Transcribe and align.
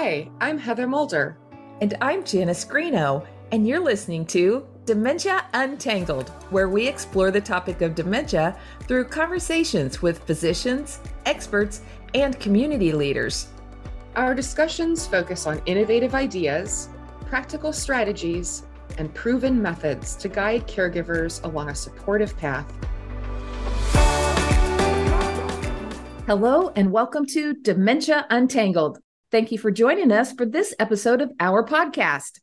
Hi, 0.00 0.30
I'm 0.40 0.58
Heather 0.58 0.86
Mulder. 0.86 1.36
And 1.80 1.94
I'm 2.00 2.22
Janice 2.22 2.64
Greeno, 2.64 3.26
and 3.50 3.66
you're 3.66 3.80
listening 3.80 4.24
to 4.26 4.64
Dementia 4.84 5.44
Untangled, 5.54 6.28
where 6.50 6.68
we 6.68 6.86
explore 6.86 7.32
the 7.32 7.40
topic 7.40 7.82
of 7.82 7.96
dementia 7.96 8.56
through 8.82 9.06
conversations 9.06 10.00
with 10.00 10.22
physicians, 10.22 11.00
experts, 11.26 11.80
and 12.14 12.38
community 12.38 12.92
leaders. 12.92 13.48
Our 14.14 14.36
discussions 14.36 15.04
focus 15.04 15.48
on 15.48 15.60
innovative 15.66 16.14
ideas, 16.14 16.90
practical 17.26 17.72
strategies, 17.72 18.62
and 18.98 19.12
proven 19.12 19.60
methods 19.60 20.14
to 20.18 20.28
guide 20.28 20.68
caregivers 20.68 21.42
along 21.42 21.70
a 21.70 21.74
supportive 21.74 22.36
path. 22.36 22.72
Hello, 26.28 26.70
and 26.76 26.92
welcome 26.92 27.26
to 27.26 27.54
Dementia 27.54 28.28
Untangled. 28.30 29.00
Thank 29.30 29.52
you 29.52 29.58
for 29.58 29.70
joining 29.70 30.10
us 30.10 30.32
for 30.32 30.46
this 30.46 30.74
episode 30.78 31.20
of 31.20 31.30
our 31.38 31.62
podcast. 31.62 32.40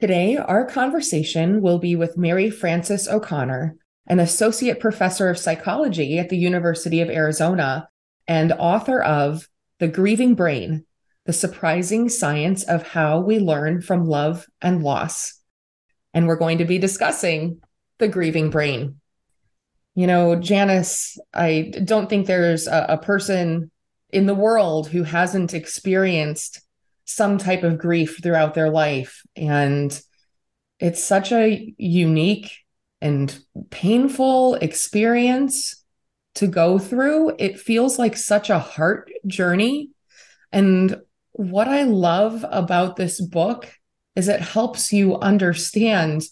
Today, 0.00 0.38
our 0.38 0.64
conversation 0.64 1.60
will 1.60 1.78
be 1.78 1.94
with 1.94 2.16
Mary 2.16 2.48
Frances 2.48 3.06
O'Connor, 3.06 3.76
an 4.06 4.18
associate 4.18 4.80
professor 4.80 5.28
of 5.28 5.36
psychology 5.36 6.18
at 6.18 6.30
the 6.30 6.38
University 6.38 7.02
of 7.02 7.10
Arizona 7.10 7.86
and 8.26 8.50
author 8.52 9.02
of 9.02 9.46
The 9.78 9.88
Grieving 9.88 10.34
Brain 10.34 10.86
The 11.26 11.34
Surprising 11.34 12.08
Science 12.08 12.64
of 12.64 12.82
How 12.82 13.20
We 13.20 13.38
Learn 13.38 13.82
from 13.82 14.06
Love 14.06 14.46
and 14.62 14.82
Loss. 14.82 15.38
And 16.14 16.26
we're 16.26 16.36
going 16.36 16.58
to 16.58 16.64
be 16.64 16.78
discussing 16.78 17.60
the 17.98 18.08
grieving 18.08 18.48
brain. 18.48 19.02
You 19.94 20.06
know, 20.06 20.34
Janice, 20.34 21.18
I 21.34 21.74
don't 21.84 22.08
think 22.08 22.26
there's 22.26 22.66
a, 22.66 22.86
a 22.88 22.96
person 22.96 23.70
in 24.10 24.26
the 24.26 24.34
world 24.34 24.88
who 24.88 25.02
hasn't 25.02 25.54
experienced 25.54 26.60
some 27.04 27.38
type 27.38 27.62
of 27.62 27.78
grief 27.78 28.20
throughout 28.22 28.54
their 28.54 28.70
life. 28.70 29.22
And 29.36 29.98
it's 30.78 31.02
such 31.02 31.32
a 31.32 31.74
unique 31.76 32.52
and 33.00 33.36
painful 33.70 34.54
experience 34.56 35.84
to 36.36 36.46
go 36.46 36.78
through. 36.78 37.34
It 37.38 37.58
feels 37.58 37.98
like 37.98 38.16
such 38.16 38.50
a 38.50 38.58
heart 38.58 39.10
journey. 39.26 39.90
And 40.52 41.00
what 41.32 41.68
I 41.68 41.82
love 41.84 42.44
about 42.50 42.96
this 42.96 43.20
book 43.20 43.72
is 44.16 44.28
it 44.28 44.40
helps 44.40 44.92
you 44.92 45.16
understand 45.16 46.24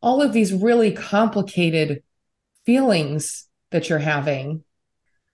all 0.00 0.22
of 0.22 0.32
these 0.32 0.52
really 0.52 0.92
complicated 0.92 2.02
feelings 2.64 3.46
that 3.70 3.88
you're 3.88 3.98
having 3.98 4.62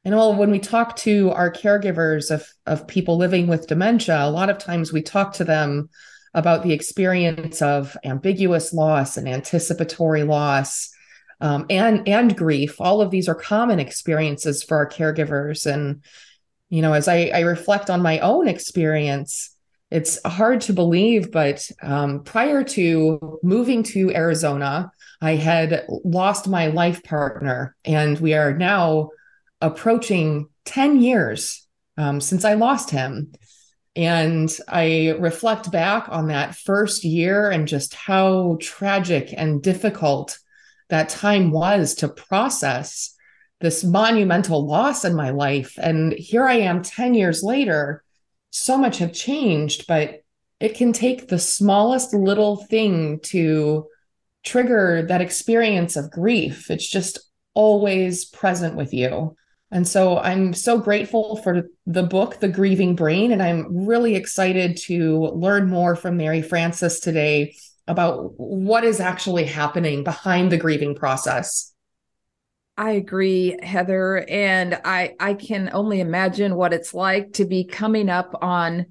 and 0.04 0.14
well, 0.14 0.34
when 0.34 0.50
we 0.50 0.58
talk 0.58 0.96
to 0.96 1.30
our 1.32 1.52
caregivers 1.52 2.30
of, 2.30 2.46
of 2.66 2.86
people 2.86 3.18
living 3.18 3.46
with 3.46 3.66
dementia, 3.66 4.24
a 4.24 4.30
lot 4.30 4.48
of 4.48 4.58
times 4.58 4.92
we 4.92 5.02
talk 5.02 5.34
to 5.34 5.44
them 5.44 5.90
about 6.32 6.62
the 6.62 6.72
experience 6.72 7.60
of 7.60 7.96
ambiguous 8.04 8.72
loss 8.72 9.16
and 9.16 9.28
anticipatory 9.28 10.22
loss 10.22 10.90
um, 11.40 11.66
and 11.68 12.08
and 12.08 12.36
grief. 12.36 12.80
All 12.80 13.00
of 13.00 13.10
these 13.10 13.28
are 13.28 13.34
common 13.34 13.80
experiences 13.80 14.62
for 14.62 14.76
our 14.76 14.88
caregivers. 14.88 15.70
And 15.70 16.02
you 16.68 16.82
know, 16.82 16.92
as 16.92 17.08
I, 17.08 17.30
I 17.34 17.40
reflect 17.40 17.90
on 17.90 18.00
my 18.00 18.20
own 18.20 18.46
experience, 18.48 19.54
it's 19.90 20.22
hard 20.24 20.60
to 20.62 20.72
believe, 20.72 21.32
but 21.32 21.68
um, 21.82 22.22
prior 22.22 22.62
to 22.62 23.40
moving 23.42 23.82
to 23.82 24.14
Arizona, 24.14 24.92
I 25.20 25.34
had 25.34 25.84
lost 26.04 26.48
my 26.48 26.68
life 26.68 27.02
partner, 27.02 27.74
and 27.84 28.18
we 28.20 28.34
are 28.34 28.56
now 28.56 29.10
approaching 29.60 30.48
10 30.64 31.00
years 31.00 31.66
um, 31.96 32.20
since 32.20 32.44
I 32.44 32.54
lost 32.54 32.90
him. 32.90 33.32
And 33.96 34.50
I 34.68 35.16
reflect 35.18 35.70
back 35.72 36.08
on 36.08 36.28
that 36.28 36.54
first 36.54 37.04
year 37.04 37.50
and 37.50 37.66
just 37.66 37.94
how 37.94 38.56
tragic 38.60 39.34
and 39.36 39.62
difficult 39.62 40.38
that 40.88 41.08
time 41.08 41.50
was 41.50 41.94
to 41.96 42.08
process 42.08 43.14
this 43.60 43.84
monumental 43.84 44.66
loss 44.66 45.04
in 45.04 45.14
my 45.14 45.30
life. 45.30 45.74
And 45.80 46.12
here 46.12 46.46
I 46.46 46.60
am 46.60 46.82
10 46.82 47.14
years 47.14 47.42
later. 47.42 48.02
So 48.50 48.78
much 48.78 48.98
have 48.98 49.12
changed, 49.12 49.86
but 49.86 50.22
it 50.60 50.76
can 50.76 50.92
take 50.92 51.28
the 51.28 51.38
smallest 51.38 52.14
little 52.14 52.56
thing 52.56 53.20
to 53.24 53.86
trigger 54.44 55.04
that 55.08 55.20
experience 55.20 55.96
of 55.96 56.10
grief. 56.10 56.70
It's 56.70 56.88
just 56.88 57.18
always 57.54 58.24
present 58.24 58.76
with 58.76 58.94
you. 58.94 59.36
And 59.70 59.86
so 59.86 60.18
I'm 60.18 60.52
so 60.52 60.78
grateful 60.78 61.36
for 61.36 61.62
the 61.86 62.02
book, 62.02 62.40
The 62.40 62.48
Grieving 62.48 62.96
Brain. 62.96 63.30
And 63.30 63.42
I'm 63.42 63.86
really 63.86 64.16
excited 64.16 64.76
to 64.86 65.26
learn 65.28 65.68
more 65.68 65.94
from 65.94 66.16
Mary 66.16 66.42
Frances 66.42 66.98
today 66.98 67.54
about 67.86 68.32
what 68.36 68.84
is 68.84 69.00
actually 69.00 69.44
happening 69.44 70.02
behind 70.02 70.50
the 70.50 70.56
grieving 70.56 70.94
process. 70.94 71.72
I 72.76 72.92
agree, 72.92 73.58
Heather. 73.62 74.24
And 74.28 74.80
I, 74.84 75.14
I 75.20 75.34
can 75.34 75.70
only 75.72 76.00
imagine 76.00 76.56
what 76.56 76.72
it's 76.72 76.94
like 76.94 77.34
to 77.34 77.44
be 77.44 77.64
coming 77.64 78.08
up 78.08 78.34
on 78.40 78.86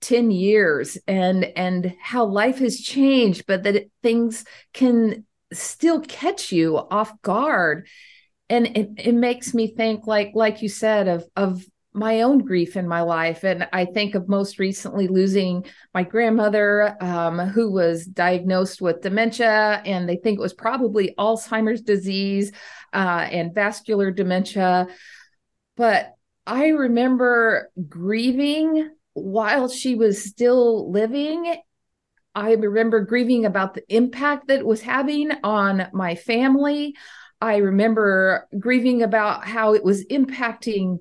10 0.00 0.30
years 0.30 0.98
and 1.06 1.44
and 1.56 1.94
how 2.00 2.24
life 2.24 2.58
has 2.58 2.78
changed, 2.78 3.44
but 3.46 3.62
that 3.62 3.90
things 4.02 4.44
can 4.72 5.24
still 5.52 6.00
catch 6.00 6.52
you 6.52 6.76
off 6.76 7.20
guard 7.22 7.86
and 8.48 8.66
it, 8.76 8.90
it 8.96 9.14
makes 9.14 9.54
me 9.54 9.68
think 9.68 10.06
like 10.06 10.32
like 10.34 10.62
you 10.62 10.68
said 10.68 11.08
of 11.08 11.24
of 11.36 11.64
my 11.92 12.20
own 12.20 12.44
grief 12.44 12.76
in 12.76 12.86
my 12.86 13.00
life. 13.00 13.42
And 13.42 13.66
i 13.72 13.84
think 13.86 14.14
of 14.14 14.28
most 14.28 14.58
recently 14.58 15.08
losing 15.08 15.64
my 15.94 16.02
grandmother 16.02 16.96
um, 17.02 17.38
who 17.38 17.72
was 17.72 18.04
diagnosed 18.04 18.80
with 18.82 19.00
dementia 19.00 19.82
and 19.84 20.08
they 20.08 20.16
think 20.16 20.38
it 20.38 20.42
was 20.42 20.52
probably 20.52 21.14
alzheimer's 21.18 21.80
disease 21.80 22.52
uh, 22.92 23.26
and 23.30 23.54
vascular 23.54 24.10
dementia. 24.10 24.88
But 25.76 26.12
i 26.46 26.68
remember 26.68 27.70
grieving 27.88 28.90
while 29.14 29.68
she 29.68 29.94
was 29.94 30.22
still 30.22 30.90
living. 30.92 31.56
I 32.34 32.52
remember 32.52 33.00
grieving 33.00 33.46
about 33.46 33.72
the 33.72 33.82
impact 33.88 34.48
that 34.48 34.58
it 34.58 34.66
was 34.66 34.82
having 34.82 35.30
on 35.42 35.88
my 35.94 36.14
family 36.16 36.94
I 37.40 37.56
remember 37.56 38.48
grieving 38.58 39.02
about 39.02 39.46
how 39.46 39.74
it 39.74 39.84
was 39.84 40.04
impacting 40.06 40.98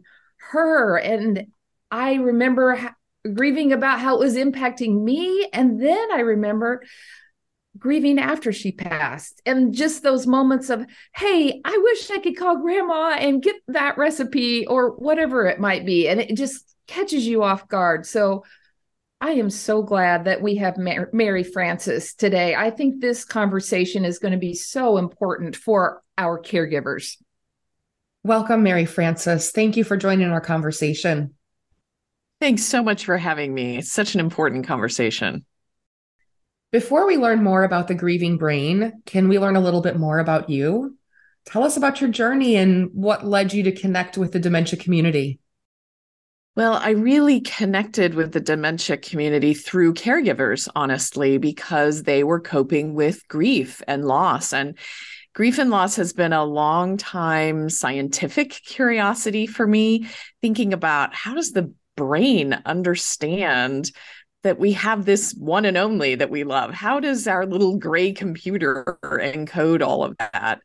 her. 0.51 0.97
And 0.97 1.47
I 1.91 2.15
remember 2.15 2.75
ha- 2.75 2.95
grieving 3.33 3.71
about 3.71 3.99
how 3.99 4.15
it 4.15 4.19
was 4.19 4.35
impacting 4.35 5.03
me. 5.03 5.47
And 5.53 5.81
then 5.81 6.07
I 6.13 6.19
remember 6.19 6.83
grieving 7.77 8.19
after 8.19 8.53
she 8.53 8.71
passed 8.71 9.41
and 9.45 9.73
just 9.73 10.01
those 10.01 10.25
moments 10.27 10.69
of, 10.69 10.85
hey, 11.15 11.61
I 11.63 11.77
wish 11.83 12.09
I 12.09 12.19
could 12.19 12.37
call 12.37 12.61
grandma 12.61 13.15
and 13.19 13.43
get 13.43 13.55
that 13.67 13.97
recipe 13.97 14.65
or 14.65 14.91
whatever 14.91 15.45
it 15.47 15.59
might 15.59 15.85
be. 15.85 16.07
And 16.07 16.21
it 16.21 16.35
just 16.35 16.75
catches 16.87 17.27
you 17.27 17.43
off 17.43 17.67
guard. 17.67 18.05
So 18.05 18.43
I 19.21 19.31
am 19.31 19.49
so 19.49 19.81
glad 19.81 20.25
that 20.25 20.41
we 20.41 20.57
have 20.57 20.77
Mar- 20.77 21.09
Mary 21.13 21.43
Frances 21.43 22.13
today. 22.13 22.53
I 22.53 22.69
think 22.69 22.99
this 22.99 23.23
conversation 23.23 24.05
is 24.05 24.19
going 24.19 24.33
to 24.33 24.37
be 24.37 24.53
so 24.53 24.97
important 24.97 25.55
for 25.55 26.01
our 26.17 26.39
caregivers. 26.39 27.17
Welcome, 28.23 28.63
Mary 28.63 28.85
Frances. 28.85 29.51
Thank 29.51 29.77
you 29.77 29.83
for 29.83 29.97
joining 29.97 30.29
our 30.29 30.41
conversation. 30.41 31.35
Thanks 32.41 32.63
so 32.63 32.83
much 32.83 33.05
for 33.05 33.17
having 33.17 33.53
me. 33.53 33.77
It's 33.77 33.91
such 33.91 34.13
an 34.13 34.19
important 34.19 34.67
conversation. 34.67 35.45
Before 36.71 37.07
we 37.07 37.15
learn 37.15 37.41
more 37.41 37.63
about 37.63 37.87
the 37.87 37.95
grieving 37.95 38.37
brain, 38.37 39.01
can 39.05 39.29
we 39.29 39.39
learn 39.39 39.55
a 39.55 39.61
little 39.61 39.81
bit 39.81 39.97
more 39.97 40.19
about 40.19 40.49
you? 40.49 40.97
Tell 41.45 41.63
us 41.63 41.77
about 41.77 42.01
your 42.01 42.09
journey 42.09 42.57
and 42.57 42.89
what 42.93 43.25
led 43.25 43.53
you 43.53 43.63
to 43.63 43.71
connect 43.71 44.17
with 44.17 44.33
the 44.33 44.39
dementia 44.39 44.77
community. 44.77 45.39
Well, 46.55 46.75
I 46.75 46.91
really 46.91 47.41
connected 47.41 48.13
with 48.13 48.31
the 48.31 48.39
dementia 48.39 48.95
community 48.95 49.53
through 49.53 49.95
caregivers, 49.95 50.69
honestly, 50.73 51.37
because 51.37 52.03
they 52.03 52.23
were 52.23 52.39
coping 52.39 52.93
with 52.93 53.27
grief 53.27 53.81
and 53.89 54.05
loss. 54.05 54.53
And 54.53 54.77
grief 55.33 55.59
and 55.59 55.69
loss 55.69 55.97
has 55.97 56.13
been 56.13 56.31
a 56.31 56.45
long 56.45 56.95
time 56.95 57.69
scientific 57.69 58.51
curiosity 58.51 59.47
for 59.47 59.67
me, 59.67 60.07
thinking 60.41 60.71
about 60.71 61.13
how 61.13 61.33
does 61.33 61.51
the 61.51 61.73
brain 61.97 62.57
understand 62.65 63.91
that 64.43 64.57
we 64.57 64.71
have 64.73 65.03
this 65.03 65.33
one 65.33 65.65
and 65.65 65.75
only 65.75 66.15
that 66.15 66.29
we 66.29 66.45
love? 66.45 66.73
How 66.73 67.01
does 67.01 67.27
our 67.27 67.45
little 67.45 67.77
gray 67.79 68.13
computer 68.13 68.97
encode 69.03 69.85
all 69.85 70.05
of 70.05 70.15
that? 70.19 70.61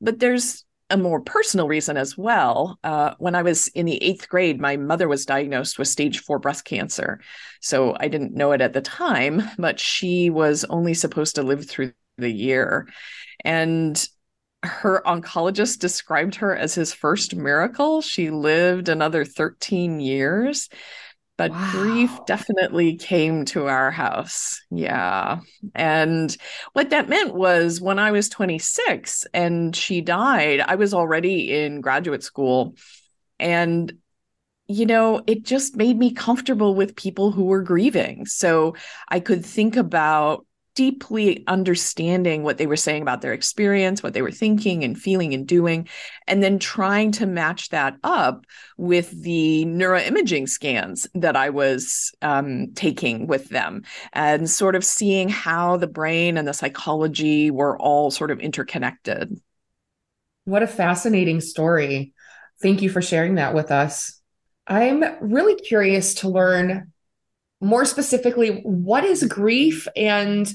But 0.00 0.20
there's 0.20 0.65
a 0.90 0.96
more 0.96 1.20
personal 1.20 1.68
reason 1.68 1.96
as 1.96 2.16
well. 2.16 2.78
Uh, 2.84 3.14
when 3.18 3.34
I 3.34 3.42
was 3.42 3.68
in 3.68 3.86
the 3.86 4.02
eighth 4.02 4.28
grade, 4.28 4.60
my 4.60 4.76
mother 4.76 5.08
was 5.08 5.26
diagnosed 5.26 5.78
with 5.78 5.88
stage 5.88 6.20
four 6.20 6.38
breast 6.38 6.64
cancer. 6.64 7.20
So 7.60 7.96
I 7.98 8.08
didn't 8.08 8.34
know 8.34 8.52
it 8.52 8.60
at 8.60 8.72
the 8.72 8.80
time, 8.80 9.42
but 9.58 9.80
she 9.80 10.30
was 10.30 10.64
only 10.64 10.94
supposed 10.94 11.34
to 11.36 11.42
live 11.42 11.68
through 11.68 11.92
the 12.18 12.30
year. 12.30 12.88
And 13.44 14.06
her 14.62 15.02
oncologist 15.04 15.78
described 15.78 16.36
her 16.36 16.56
as 16.56 16.74
his 16.74 16.92
first 16.92 17.34
miracle. 17.34 18.00
She 18.00 18.30
lived 18.30 18.88
another 18.88 19.24
13 19.24 20.00
years. 20.00 20.68
But 21.36 21.50
wow. 21.50 21.70
grief 21.72 22.10
definitely 22.26 22.96
came 22.96 23.44
to 23.46 23.66
our 23.66 23.90
house. 23.90 24.62
Yeah. 24.70 25.40
And 25.74 26.34
what 26.72 26.90
that 26.90 27.08
meant 27.08 27.34
was 27.34 27.80
when 27.80 27.98
I 27.98 28.10
was 28.10 28.28
26 28.28 29.26
and 29.34 29.76
she 29.76 30.00
died, 30.00 30.60
I 30.60 30.76
was 30.76 30.94
already 30.94 31.52
in 31.52 31.82
graduate 31.82 32.22
school. 32.22 32.76
And, 33.38 33.92
you 34.66 34.86
know, 34.86 35.22
it 35.26 35.42
just 35.42 35.76
made 35.76 35.98
me 35.98 36.12
comfortable 36.12 36.74
with 36.74 36.96
people 36.96 37.30
who 37.32 37.44
were 37.44 37.62
grieving. 37.62 38.24
So 38.24 38.74
I 39.08 39.20
could 39.20 39.44
think 39.44 39.76
about 39.76 40.46
deeply 40.76 41.42
understanding 41.48 42.42
what 42.42 42.58
they 42.58 42.66
were 42.66 42.76
saying 42.76 43.02
about 43.02 43.22
their 43.22 43.32
experience, 43.32 44.02
what 44.02 44.12
they 44.12 44.22
were 44.22 44.30
thinking 44.30 44.84
and 44.84 45.00
feeling 45.00 45.34
and 45.34 45.48
doing, 45.48 45.88
and 46.28 46.42
then 46.42 46.58
trying 46.58 47.10
to 47.10 47.26
match 47.26 47.70
that 47.70 47.96
up 48.04 48.44
with 48.76 49.10
the 49.22 49.64
neuroimaging 49.64 50.48
scans 50.48 51.08
that 51.14 51.34
I 51.34 51.50
was 51.50 52.12
um, 52.22 52.72
taking 52.74 53.26
with 53.26 53.48
them 53.48 53.82
and 54.12 54.48
sort 54.48 54.76
of 54.76 54.84
seeing 54.84 55.30
how 55.30 55.78
the 55.78 55.86
brain 55.86 56.36
and 56.36 56.46
the 56.46 56.54
psychology 56.54 57.50
were 57.50 57.76
all 57.78 58.10
sort 58.10 58.30
of 58.30 58.38
interconnected. 58.38 59.40
What 60.44 60.62
a 60.62 60.68
fascinating 60.68 61.40
story. 61.40 62.12
Thank 62.62 62.82
you 62.82 62.90
for 62.90 63.00
sharing 63.00 63.36
that 63.36 63.54
with 63.54 63.70
us. 63.70 64.20
I'm 64.66 65.02
really 65.20 65.54
curious 65.54 66.16
to 66.16 66.28
learn 66.28 66.92
more 67.60 67.86
specifically 67.86 68.60
what 68.62 69.04
is 69.04 69.24
grief 69.24 69.88
and 69.96 70.52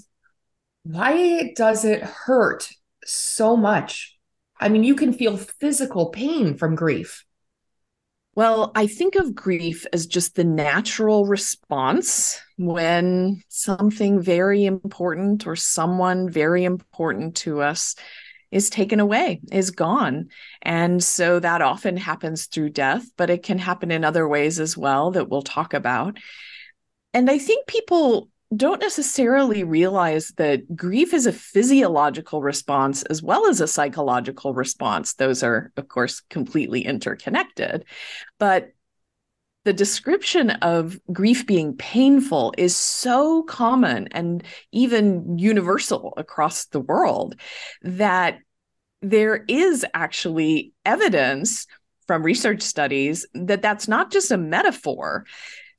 why 0.83 1.53
does 1.55 1.85
it 1.85 2.01
hurt 2.01 2.69
so 3.05 3.55
much? 3.55 4.17
I 4.59 4.69
mean, 4.69 4.83
you 4.83 4.95
can 4.95 5.13
feel 5.13 5.37
physical 5.37 6.09
pain 6.09 6.57
from 6.57 6.75
grief. 6.75 7.25
Well, 8.33 8.71
I 8.75 8.87
think 8.87 9.15
of 9.15 9.35
grief 9.35 9.85
as 9.91 10.07
just 10.07 10.35
the 10.35 10.45
natural 10.45 11.25
response 11.25 12.39
when 12.57 13.41
something 13.49 14.21
very 14.21 14.63
important 14.63 15.45
or 15.45 15.57
someone 15.57 16.29
very 16.29 16.63
important 16.63 17.35
to 17.37 17.61
us 17.61 17.95
is 18.51 18.69
taken 18.69 18.99
away, 18.99 19.41
is 19.51 19.71
gone. 19.71 20.29
And 20.61 21.03
so 21.03 21.39
that 21.39 21.61
often 21.61 21.97
happens 21.97 22.45
through 22.45 22.69
death, 22.69 23.05
but 23.17 23.29
it 23.29 23.43
can 23.43 23.57
happen 23.57 23.91
in 23.91 24.05
other 24.05 24.27
ways 24.27 24.59
as 24.59 24.77
well 24.77 25.11
that 25.11 25.29
we'll 25.29 25.41
talk 25.41 25.73
about. 25.73 26.17
And 27.13 27.29
I 27.29 27.37
think 27.37 27.67
people 27.67 28.29
don't 28.55 28.81
necessarily 28.81 29.63
realize 29.63 30.29
that 30.37 30.75
grief 30.75 31.13
is 31.13 31.25
a 31.25 31.31
physiological 31.31 32.41
response 32.41 33.03
as 33.03 33.23
well 33.23 33.47
as 33.47 33.61
a 33.61 33.67
psychological 33.67 34.53
response. 34.53 35.13
Those 35.13 35.41
are, 35.41 35.71
of 35.77 35.87
course, 35.87 36.21
completely 36.29 36.81
interconnected. 36.81 37.85
But 38.39 38.71
the 39.63 39.73
description 39.73 40.49
of 40.49 40.99
grief 41.13 41.45
being 41.45 41.77
painful 41.77 42.53
is 42.57 42.75
so 42.75 43.43
common 43.43 44.07
and 44.11 44.43
even 44.71 45.37
universal 45.37 46.13
across 46.17 46.65
the 46.65 46.79
world 46.79 47.35
that 47.83 48.39
there 49.01 49.45
is 49.47 49.85
actually 49.93 50.73
evidence 50.85 51.67
from 52.07 52.23
research 52.23 52.61
studies 52.61 53.25
that 53.33 53.61
that's 53.61 53.87
not 53.87 54.11
just 54.11 54.31
a 54.31 54.37
metaphor 54.37 55.25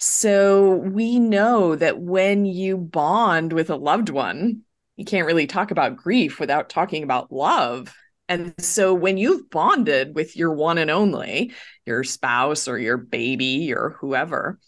so 0.02 0.74
we 0.74 1.20
know 1.20 1.76
that 1.76 2.00
when 2.00 2.44
you 2.44 2.76
bond 2.76 3.52
with 3.52 3.70
a 3.70 3.76
loved 3.76 4.08
one, 4.08 4.62
you 4.96 5.04
can't 5.04 5.28
really 5.28 5.46
talk 5.46 5.70
about 5.70 5.96
grief 5.96 6.40
without 6.40 6.68
talking 6.68 7.04
about 7.04 7.30
love. 7.30 7.94
And 8.28 8.52
so 8.58 8.94
when 8.94 9.16
you've 9.16 9.48
bonded 9.48 10.16
with 10.16 10.36
your 10.36 10.54
one 10.54 10.78
and 10.78 10.90
only, 10.90 11.52
your 11.86 12.02
spouse 12.02 12.66
or 12.66 12.80
your 12.80 12.96
baby 12.96 13.72
or 13.72 13.96
whoever, 14.00 14.58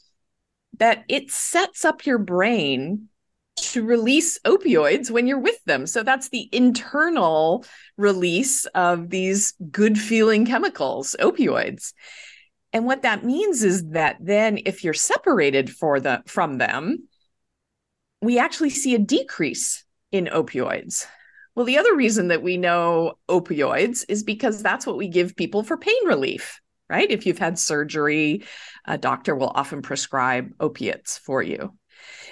that 0.79 1.03
it 1.09 1.33
sets 1.33 1.85
up 1.85 2.07
your 2.07 2.19
brain 2.19 3.09
to 3.57 3.85
release 3.85 4.39
opioids 4.47 5.11
when 5.11 5.27
you're 5.27 5.41
with 5.41 5.63
them. 5.65 5.89
So 5.89 6.05
that's 6.05 6.29
the 6.29 6.49
internal 6.53 7.65
release 7.97 8.67
of 8.67 9.11
these 9.11 9.55
good 9.73 9.99
feeling 9.99 10.47
chemicals, 10.47 11.17
opioids. 11.19 11.93
And 12.75 12.85
what 12.87 13.03
that 13.03 13.25
means 13.25 13.63
is 13.63 13.85
that 13.91 14.17
then 14.21 14.59
if 14.67 14.83
you're 14.83 14.93
separated 14.93 15.71
for 15.71 16.01
the 16.01 16.23
from 16.27 16.59
them, 16.59 17.09
we 18.21 18.39
actually 18.39 18.71
see 18.71 18.97
a 18.97 18.99
decrease 18.99 19.85
in 20.11 20.27
opioids. 20.27 21.07
Well, 21.55 21.67
the 21.67 21.79
other 21.79 21.95
reason 21.95 22.29
that 22.29 22.43
we 22.43 22.57
know 22.57 23.15
opioids 23.29 24.05
is 24.09 24.25
because 24.25 24.61
that's 24.61 24.87
what 24.87 24.97
we 24.97 25.07
give 25.07 25.37
people 25.37 25.63
for 25.63 25.77
pain 25.77 26.05
relief, 26.05 26.61
right? 26.91 27.09
If 27.09 27.27
you've 27.27 27.39
had 27.39 27.61
surgery, 27.61 28.43
a 28.85 28.99
doctor 28.99 29.37
will 29.37 29.53
often 29.55 29.81
prescribe 29.81 30.51
opiates 30.59 31.17
for 31.17 31.43
you. 31.43 31.75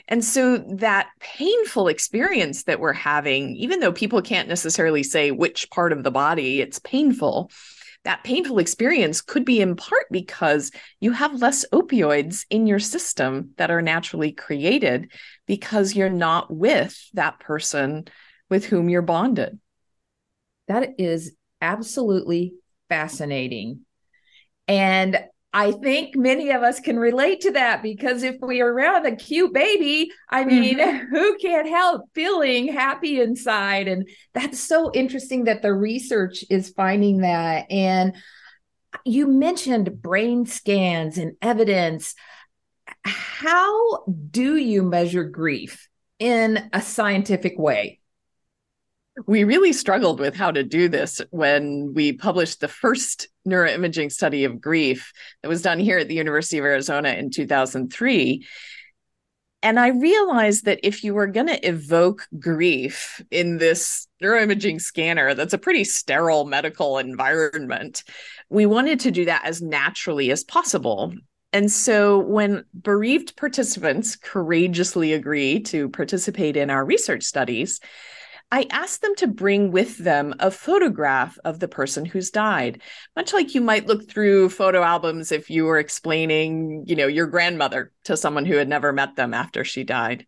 And 0.09 0.25
so 0.25 0.59
that 0.59 1.09
painful 1.21 1.87
experience 1.87 2.65
that 2.65 2.81
we're 2.81 2.93
having, 2.93 3.55
even 3.55 3.79
though 3.79 3.93
people 3.93 4.21
can't 4.23 4.49
necessarily 4.49 5.05
say 5.05 5.31
which 5.31 5.71
part 5.71 5.93
of 5.93 6.03
the 6.03 6.11
body 6.11 6.61
it's 6.61 6.81
painful, 6.81 7.53
that 8.05 8.25
painful 8.25 8.59
experience 8.59 9.21
could 9.21 9.45
be 9.45 9.61
in 9.61 9.77
part 9.77 10.07
because 10.11 10.71
you 11.01 11.13
have 11.13 11.41
less 11.41 11.65
opioids 11.73 12.45
in 12.51 12.67
your 12.67 12.81
system 12.81 13.51
that 13.59 13.71
are 13.71 13.83
naturally 13.83 14.33
created 14.33 15.13
because 15.47 15.95
you're 15.95 16.11
not 16.11 16.53
with 16.53 16.99
that 17.15 17.39
person 17.39 18.05
with 18.51 18.65
whom 18.65 18.89
you're 18.89 19.03
bonded. 19.03 19.59
That 20.69 20.91
is 20.99 21.37
absolutely 21.61 22.55
fascinating. 22.89 23.81
And 24.67 25.25
I 25.53 25.73
think 25.73 26.17
many 26.17 26.51
of 26.51 26.63
us 26.63 26.81
can 26.81 26.99
relate 26.99 27.43
to 27.43 27.51
that 27.53 27.83
because 27.83 28.23
if 28.23 28.37
we 28.41 28.63
are 28.63 28.73
around 28.73 29.05
a 29.05 29.15
cute 29.15 29.53
baby, 29.53 30.11
I 30.31 30.45
mean, 30.45 30.79
mm-hmm. 30.79 31.07
who 31.11 31.37
can't 31.39 31.69
help 31.69 32.07
feeling 32.15 32.73
happy 32.73 33.21
inside? 33.21 33.87
And 33.87 34.09
that's 34.33 34.59
so 34.59 34.91
interesting 34.95 35.45
that 35.45 35.61
the 35.61 35.75
research 35.75 36.45
is 36.49 36.71
finding 36.71 37.19
that. 37.19 37.71
And 37.71 38.17
you 39.05 39.27
mentioned 39.27 40.01
brain 40.01 40.47
scans 40.47 41.19
and 41.19 41.33
evidence. 41.43 42.15
How 43.05 44.05
do 44.07 44.57
you 44.57 44.83
measure 44.83 45.25
grief 45.25 45.89
in 46.19 46.71
a 46.73 46.81
scientific 46.81 47.59
way? 47.59 47.99
we 49.27 49.45
really 49.45 49.73
struggled 49.73 50.21
with 50.21 50.35
how 50.35 50.51
to 50.51 50.63
do 50.63 50.89
this 50.89 51.21
when 51.31 51.93
we 51.95 52.13
published 52.13 52.61
the 52.61 52.69
first 52.69 53.29
neuroimaging 53.47 54.13
study 54.13 54.45
of 54.45 54.61
grief 54.61 55.13
that 55.43 55.49
was 55.49 55.63
done 55.63 55.79
here 55.79 55.99
at 55.99 56.09
the 56.09 56.15
University 56.15 56.59
of 56.59 56.65
Arizona 56.65 57.11
in 57.11 57.31
2003. 57.31 58.47
And 59.65 59.79
I 59.79 59.89
realized 59.89 60.65
that 60.65 60.81
if 60.83 61.05
you 61.05 61.15
were 61.15 61.29
going 61.29 61.47
to 61.47 61.69
evoke 61.69 62.27
grief 62.39 63.23
in 63.31 63.59
this 63.59 64.09
neuroimaging 64.23 64.81
scanner, 64.81 65.35
that's 65.35 65.55
a 65.55 65.59
pretty 65.59 65.85
sterile 65.85 66.45
medical 66.45 66.99
environment, 66.99 68.03
we 68.51 68.67
wanted 68.67 68.99
to 69.01 69.13
do 69.13 69.25
that 69.27 69.45
as 69.45 69.63
naturally 69.63 70.33
as 70.33 70.43
possible. 70.43 71.15
And 71.53 71.71
so 71.71 72.19
when 72.19 72.65
bereaved 72.81 73.37
participants 73.37 74.17
courageously 74.17 75.13
agree 75.13 75.61
to 75.61 75.89
participate 75.91 76.57
in 76.57 76.71
our 76.71 76.85
research 76.85 77.23
studies, 77.23 77.79
I 78.53 78.67
asked 78.69 79.01
them 79.01 79.15
to 79.17 79.27
bring 79.27 79.73
with 79.73 79.97
them 79.97 80.35
a 80.39 80.51
photograph 80.51 81.39
of 81.43 81.59
the 81.59 81.69
person 81.69 82.05
who's 82.05 82.31
died, 82.31 82.83
much 83.17 83.33
like 83.33 83.55
you 83.55 83.63
might 83.63 83.87
look 83.87 84.07
through 84.07 84.51
photo 84.51 84.83
albums 84.83 85.33
if 85.33 85.49
you 85.49 85.65
were 85.65 85.79
explaining, 85.79 86.85
you 86.87 86.95
know, 86.95 87.07
your 87.07 87.27
grandmother 87.27 87.93
to 88.05 88.15
someone 88.15 88.45
who 88.45 88.57
had 88.57 88.69
never 88.69 88.93
met 88.93 89.17
them 89.17 89.33
after 89.33 89.65
she 89.65 89.85
died. 89.85 90.27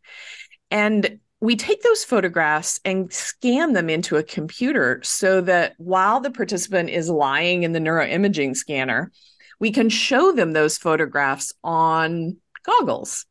And 0.71 1.19
we 1.41 1.55
take 1.55 1.83
those 1.83 2.03
photographs 2.03 2.81
and 2.83 3.13
scan 3.13 3.75
them 3.75 3.91
into 3.91 4.17
a 4.17 4.23
computer 4.23 5.03
so 5.05 5.43
that 5.43 5.75
while 5.77 6.21
the 6.21 6.31
participant 6.31 6.89
is 6.89 7.11
lying 7.11 7.63
in 7.63 7.73
the 7.73 7.79
neuroimaging 7.79 8.57
scanner, 8.57 9.13
we 9.61 9.71
can 9.71 9.91
show 9.91 10.33
them 10.33 10.55
those 10.55 10.79
photographs 10.79 11.53
on 11.63 12.39
goggles. 12.63 13.27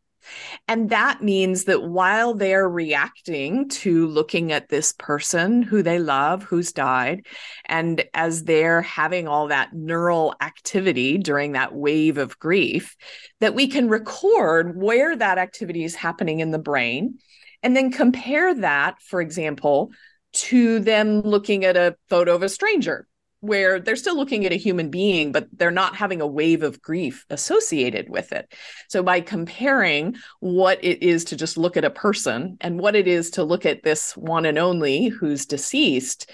And 0.68 0.90
that 0.90 1.22
means 1.22 1.66
that 1.66 1.84
while 1.84 2.34
they're 2.34 2.70
reacting 2.70 3.70
to 3.70 4.08
looking 4.08 4.52
at 4.52 4.70
this 4.70 4.94
person 4.94 5.62
who 5.62 5.84
they 5.84 6.00
love, 6.00 6.44
who's 6.44 6.72
died, 6.72 7.26
and 7.66 8.04
as 8.14 8.44
they're 8.44 8.82
having 8.82 9.28
all 9.28 9.48
that 9.48 9.74
neural 9.74 10.36
activity 10.42 11.18
during 11.18 11.54
that 11.54 11.74
wave 11.74 12.18
of 12.18 12.40
grief, 12.40 12.96
that 13.40 13.56
we 13.56 13.68
can 13.68 13.90
record 13.90 14.76
where 14.76 15.16
that 15.16 15.38
activity 15.38 15.84
is 15.84 15.96
happening 15.96 16.40
in 16.40 16.52
the 16.52 16.60
brain 16.60 17.20
and 17.62 17.76
then 17.76 17.92
compare 17.92 18.54
that, 18.54 19.02
for 19.02 19.22
example, 19.22 19.92
to 20.34 20.80
them 20.80 21.22
looking 21.22 21.64
at 21.64 21.78
a 21.78 21.96
photo 22.10 22.36
of 22.36 22.44
a 22.44 22.50
stranger 22.50 23.08
where 23.44 23.78
they're 23.78 23.98
still 23.98 24.16
looking 24.16 24.46
at 24.46 24.54
a 24.54 24.56
human 24.56 24.90
being, 24.90 25.34
but 25.34 25.50
they're 25.52 25.70
not 25.70 25.98
having 25.98 26.22
a 26.22 26.28
wave 26.28 26.64
of 26.64 26.82
grief 26.82 27.26
associated 27.30 28.08
with 28.10 28.32
it. 28.32 28.54
So, 28.88 29.04
by 29.04 29.20
comparing 29.20 30.16
what 30.40 30.82
it 30.82 31.04
is 31.04 31.26
to 31.26 31.36
just 31.36 31.58
look 31.58 31.76
at 31.76 31.84
a 31.84 31.90
person 31.90 32.58
and 32.62 32.80
what 32.80 32.96
it 32.96 33.06
is 33.06 33.32
to 33.32 33.44
look 33.44 33.66
at 33.66 33.84
this 33.84 34.16
one 34.16 34.46
and 34.46 34.58
only 34.58 35.10
who's 35.10 35.46
deceased, 35.46 36.32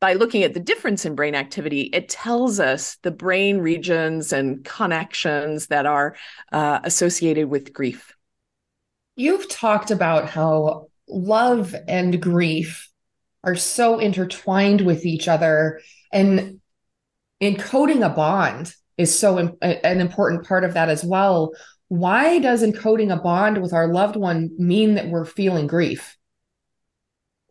by 0.00 0.12
looking 0.12 0.44
at 0.44 0.54
the 0.54 0.60
difference 0.60 1.04
in 1.04 1.16
brain 1.16 1.34
activity, 1.34 1.90
it 1.92 2.08
tells 2.08 2.60
us 2.60 2.98
the 3.02 3.10
brain 3.10 3.58
regions 3.58 4.32
and 4.32 4.64
connections 4.64 5.66
that 5.68 5.86
are 5.86 6.14
uh, 6.52 6.78
associated 6.84 7.48
with 7.48 7.72
grief. 7.72 8.14
You've 9.16 9.48
talked 9.48 9.90
about 9.90 10.28
how 10.28 10.86
love 11.08 11.74
and 11.88 12.22
grief 12.22 12.88
are 13.44 13.56
so 13.56 13.98
intertwined 13.98 14.80
with 14.80 15.04
each 15.04 15.28
other, 15.28 15.80
and 16.14 16.60
encoding 17.42 18.06
a 18.06 18.08
bond 18.08 18.72
is 18.96 19.16
so 19.16 19.36
an 19.60 20.00
important 20.00 20.46
part 20.46 20.64
of 20.64 20.74
that 20.74 20.88
as 20.88 21.04
well. 21.04 21.52
Why 21.88 22.38
does 22.38 22.62
encoding 22.62 23.12
a 23.12 23.20
bond 23.20 23.60
with 23.60 23.72
our 23.72 23.92
loved 23.92 24.16
one 24.16 24.50
mean 24.56 24.94
that 24.94 25.08
we're 25.08 25.24
feeling 25.24 25.66
grief? 25.66 26.16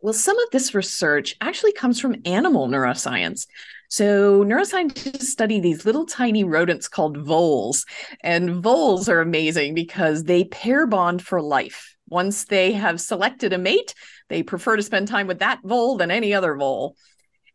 Well, 0.00 0.12
some 0.12 0.38
of 0.38 0.50
this 0.50 0.74
research 0.74 1.36
actually 1.40 1.72
comes 1.72 2.00
from 2.00 2.16
animal 2.24 2.68
neuroscience. 2.68 3.46
So, 3.88 4.44
neuroscientists 4.44 5.22
study 5.22 5.60
these 5.60 5.86
little 5.86 6.04
tiny 6.04 6.44
rodents 6.44 6.88
called 6.88 7.18
voles. 7.18 7.86
And 8.22 8.62
voles 8.62 9.08
are 9.08 9.20
amazing 9.20 9.74
because 9.74 10.24
they 10.24 10.44
pair 10.44 10.86
bond 10.86 11.22
for 11.22 11.40
life. 11.40 11.94
Once 12.08 12.44
they 12.44 12.72
have 12.72 13.00
selected 13.00 13.52
a 13.52 13.58
mate, 13.58 13.94
they 14.28 14.42
prefer 14.42 14.76
to 14.76 14.82
spend 14.82 15.08
time 15.08 15.26
with 15.26 15.38
that 15.38 15.60
vole 15.64 15.96
than 15.96 16.10
any 16.10 16.34
other 16.34 16.56
vole. 16.56 16.96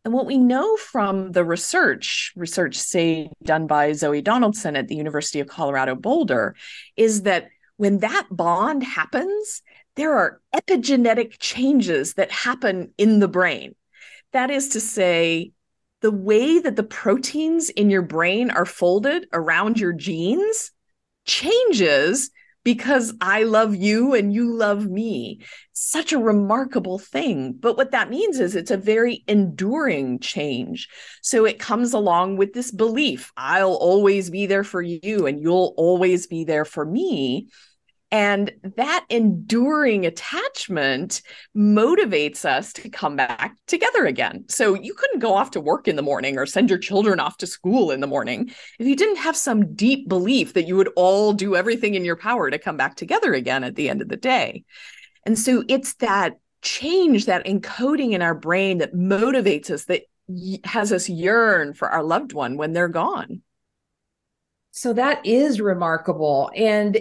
And 0.04 0.14
what 0.14 0.26
we 0.26 0.38
know 0.38 0.76
from 0.76 1.32
the 1.32 1.44
research, 1.44 2.32
research, 2.34 2.76
say, 2.76 3.30
done 3.42 3.66
by 3.66 3.92
Zoe 3.92 4.22
Donaldson 4.22 4.76
at 4.76 4.88
the 4.88 4.96
University 4.96 5.40
of 5.40 5.48
Colorado 5.48 5.94
Boulder, 5.94 6.54
is 6.96 7.22
that 7.22 7.48
when 7.76 7.98
that 7.98 8.26
bond 8.30 8.82
happens, 8.82 9.62
there 9.96 10.16
are 10.16 10.40
epigenetic 10.54 11.38
changes 11.38 12.14
that 12.14 12.30
happen 12.30 12.92
in 12.96 13.18
the 13.18 13.28
brain. 13.28 13.74
That 14.32 14.50
is 14.50 14.70
to 14.70 14.80
say, 14.80 15.52
the 16.00 16.10
way 16.10 16.58
that 16.58 16.76
the 16.76 16.82
proteins 16.82 17.68
in 17.68 17.90
your 17.90 18.02
brain 18.02 18.50
are 18.50 18.64
folded 18.64 19.26
around 19.34 19.78
your 19.78 19.92
genes 19.92 20.72
changes 21.26 22.30
because 22.64 23.14
I 23.20 23.44
love 23.44 23.74
you 23.74 24.14
and 24.14 24.32
you 24.32 24.52
love 24.52 24.86
me. 24.86 25.40
Such 25.72 26.12
a 26.12 26.18
remarkable 26.18 26.98
thing. 26.98 27.52
But 27.52 27.76
what 27.76 27.92
that 27.92 28.10
means 28.10 28.38
is 28.38 28.54
it's 28.54 28.70
a 28.70 28.76
very 28.76 29.24
enduring 29.26 30.18
change. 30.18 30.88
So 31.22 31.46
it 31.46 31.58
comes 31.58 31.92
along 31.92 32.36
with 32.36 32.52
this 32.52 32.70
belief 32.70 33.32
I'll 33.36 33.74
always 33.74 34.30
be 34.30 34.46
there 34.46 34.64
for 34.64 34.82
you 34.82 35.26
and 35.26 35.40
you'll 35.40 35.74
always 35.76 36.26
be 36.26 36.44
there 36.44 36.64
for 36.64 36.84
me. 36.84 37.48
And 38.12 38.50
that 38.76 39.04
enduring 39.08 40.04
attachment 40.04 41.22
motivates 41.56 42.44
us 42.44 42.72
to 42.72 42.88
come 42.88 43.14
back 43.14 43.56
together 43.68 44.04
again. 44.04 44.46
So 44.48 44.74
you 44.74 44.94
couldn't 44.94 45.20
go 45.20 45.34
off 45.34 45.52
to 45.52 45.60
work 45.60 45.86
in 45.86 45.94
the 45.94 46.02
morning 46.02 46.36
or 46.36 46.44
send 46.44 46.70
your 46.70 46.78
children 46.78 47.20
off 47.20 47.36
to 47.38 47.46
school 47.46 47.92
in 47.92 48.00
the 48.00 48.08
morning 48.08 48.50
if 48.80 48.86
you 48.86 48.96
didn't 48.96 49.16
have 49.16 49.36
some 49.36 49.74
deep 49.76 50.08
belief 50.08 50.54
that 50.54 50.66
you 50.66 50.76
would 50.76 50.90
all 50.96 51.32
do 51.32 51.54
everything 51.54 51.94
in 51.94 52.04
your 52.04 52.16
power 52.16 52.50
to 52.50 52.58
come 52.58 52.76
back 52.76 52.96
together 52.96 53.32
again 53.32 53.62
at 53.62 53.76
the 53.76 53.88
end 53.88 54.02
of 54.02 54.08
the 54.08 54.16
day. 54.16 54.64
And 55.24 55.38
so 55.38 55.62
it's 55.68 55.94
that 55.94 56.34
change, 56.62 57.26
that 57.26 57.46
encoding 57.46 58.12
in 58.12 58.22
our 58.22 58.34
brain 58.34 58.78
that 58.78 58.94
motivates 58.94 59.70
us, 59.70 59.84
that 59.84 60.02
has 60.64 60.92
us 60.92 61.08
yearn 61.08 61.74
for 61.74 61.88
our 61.88 62.02
loved 62.02 62.32
one 62.32 62.56
when 62.56 62.72
they're 62.72 62.88
gone. 62.88 63.42
So 64.72 64.92
that 64.94 65.26
is 65.26 65.60
remarkable. 65.60 66.50
And 66.54 66.98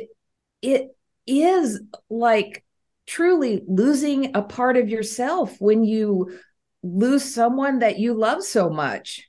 it 0.62 0.96
is 1.28 1.82
like 2.10 2.64
truly 3.08 3.64
losing 3.68 4.36
a 4.36 4.42
part 4.42 4.78
of 4.78 4.90
yourself 4.90 5.56
when 5.60 5.84
you 5.84 6.40
lose 6.84 7.24
someone 7.24 7.80
that 7.80 8.00
you 8.00 8.14
love 8.14 8.44
so 8.44 8.70
much. 8.70 9.28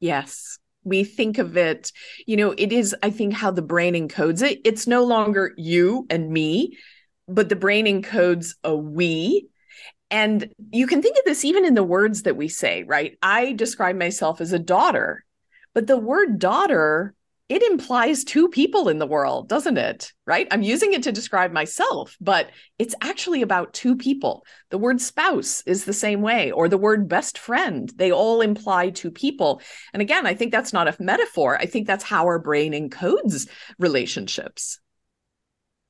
Yes. 0.00 0.58
We 0.84 1.04
think 1.04 1.38
of 1.38 1.56
it, 1.56 1.92
you 2.26 2.36
know, 2.36 2.54
it 2.56 2.72
is, 2.72 2.96
I 3.02 3.10
think, 3.10 3.34
how 3.34 3.50
the 3.50 3.62
brain 3.62 3.94
encodes 3.94 4.42
it. 4.42 4.60
It's 4.64 4.86
no 4.86 5.04
longer 5.04 5.52
you 5.56 6.06
and 6.08 6.30
me, 6.30 6.78
but 7.26 7.48
the 7.48 7.56
brain 7.56 7.86
encodes 7.86 8.54
a 8.64 8.74
we. 8.74 9.48
And 10.10 10.52
you 10.70 10.86
can 10.86 11.02
think 11.02 11.18
of 11.18 11.24
this 11.24 11.44
even 11.44 11.66
in 11.66 11.74
the 11.74 11.84
words 11.84 12.22
that 12.22 12.36
we 12.36 12.48
say, 12.48 12.84
right? 12.84 13.18
I 13.20 13.52
describe 13.52 13.96
myself 13.96 14.40
as 14.40 14.52
a 14.52 14.58
daughter, 14.58 15.24
but 15.74 15.86
the 15.86 15.98
word 15.98 16.38
daughter 16.38 17.14
it 17.48 17.62
implies 17.62 18.24
two 18.24 18.48
people 18.48 18.88
in 18.88 18.98
the 18.98 19.06
world, 19.06 19.48
doesn't 19.48 19.78
it? 19.78 20.12
Right? 20.26 20.46
I'm 20.50 20.62
using 20.62 20.92
it 20.92 21.02
to 21.04 21.12
describe 21.12 21.50
myself, 21.50 22.16
but 22.20 22.50
it's 22.78 22.94
actually 23.00 23.42
about 23.42 23.72
two 23.72 23.96
people. 23.96 24.44
The 24.70 24.78
word 24.78 25.00
spouse 25.00 25.62
is 25.66 25.84
the 25.84 25.92
same 25.92 26.20
way, 26.20 26.50
or 26.50 26.68
the 26.68 26.76
word 26.76 27.08
best 27.08 27.38
friend. 27.38 27.90
They 27.96 28.12
all 28.12 28.42
imply 28.42 28.90
two 28.90 29.10
people. 29.10 29.62
And 29.92 30.02
again, 30.02 30.26
I 30.26 30.34
think 30.34 30.52
that's 30.52 30.72
not 30.72 30.88
a 30.88 31.02
metaphor. 31.02 31.56
I 31.56 31.66
think 31.66 31.86
that's 31.86 32.04
how 32.04 32.24
our 32.24 32.38
brain 32.38 32.72
encodes 32.72 33.48
relationships. 33.78 34.78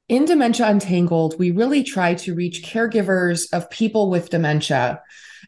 In 0.09 0.25
Dementia 0.25 0.67
Untangled, 0.67 1.39
we 1.39 1.51
really 1.51 1.83
try 1.83 2.15
to 2.15 2.35
reach 2.35 2.63
caregivers 2.63 3.53
of 3.53 3.69
people 3.69 4.09
with 4.09 4.31
dementia. 4.31 5.03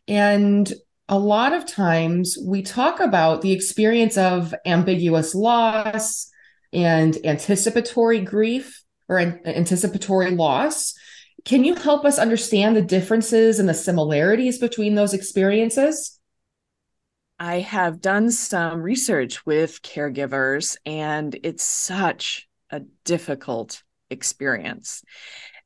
And 0.07 0.71
a 1.11 1.19
lot 1.19 1.52
of 1.52 1.67
times 1.67 2.38
we 2.40 2.62
talk 2.62 3.00
about 3.00 3.43
the 3.43 3.50
experience 3.50 4.17
of 4.17 4.55
ambiguous 4.64 5.35
loss 5.35 6.31
and 6.73 7.19
anticipatory 7.25 8.21
grief 8.21 8.85
or 9.09 9.19
an- 9.19 9.40
anticipatory 9.45 10.31
loss. 10.31 10.95
Can 11.45 11.64
you 11.64 11.75
help 11.75 12.05
us 12.05 12.17
understand 12.17 12.76
the 12.76 12.83
differences 12.83 13.59
and 13.59 13.69
the 13.69 13.75
similarities 13.75 14.59
between 14.59 14.95
those 14.95 15.12
experiences? 15.12 16.21
I 17.40 17.59
have 17.59 18.00
done 18.00 18.31
some 18.31 18.81
research 18.81 19.45
with 19.45 19.83
caregivers, 19.83 20.76
and 20.87 21.37
it's 21.43 21.64
such 21.64 22.47
a 22.71 22.83
difficult 23.05 23.83
experience. 24.11 25.02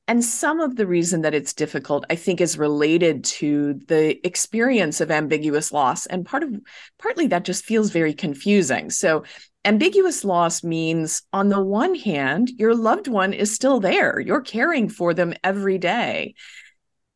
And 0.07 0.23
some 0.23 0.61
of 0.61 0.77
the 0.77 0.87
reason 0.87 1.23
that 1.23 1.35
it's 1.35 1.55
difficult, 1.55 2.05
I 2.11 2.17
think, 2.17 2.41
is 2.41 2.59
related 2.59 3.25
to 3.25 3.75
the 3.89 4.25
experience 4.27 5.01
of 5.01 5.11
ambiguous 5.11 5.73
loss. 5.73 6.05
And 6.07 6.27
part 6.27 6.43
of 6.43 6.55
partly 6.99 7.27
that 7.29 7.45
just 7.45 7.65
feels 7.65 7.91
very 7.91 8.13
confusing. 8.13 8.91
So 8.91 9.25
ambiguous 9.65 10.23
loss 10.23 10.63
means 10.63 11.23
on 11.33 11.49
the 11.49 11.63
one 11.63 11.95
hand, 11.95 12.51
your 12.59 12.75
loved 12.75 13.09
one 13.09 13.33
is 13.33 13.55
still 13.55 13.81
there. 13.81 14.21
You're 14.21 14.43
caring 14.43 14.91
for 14.91 15.15
them 15.15 15.33
every 15.43 15.79
day. 15.79 16.35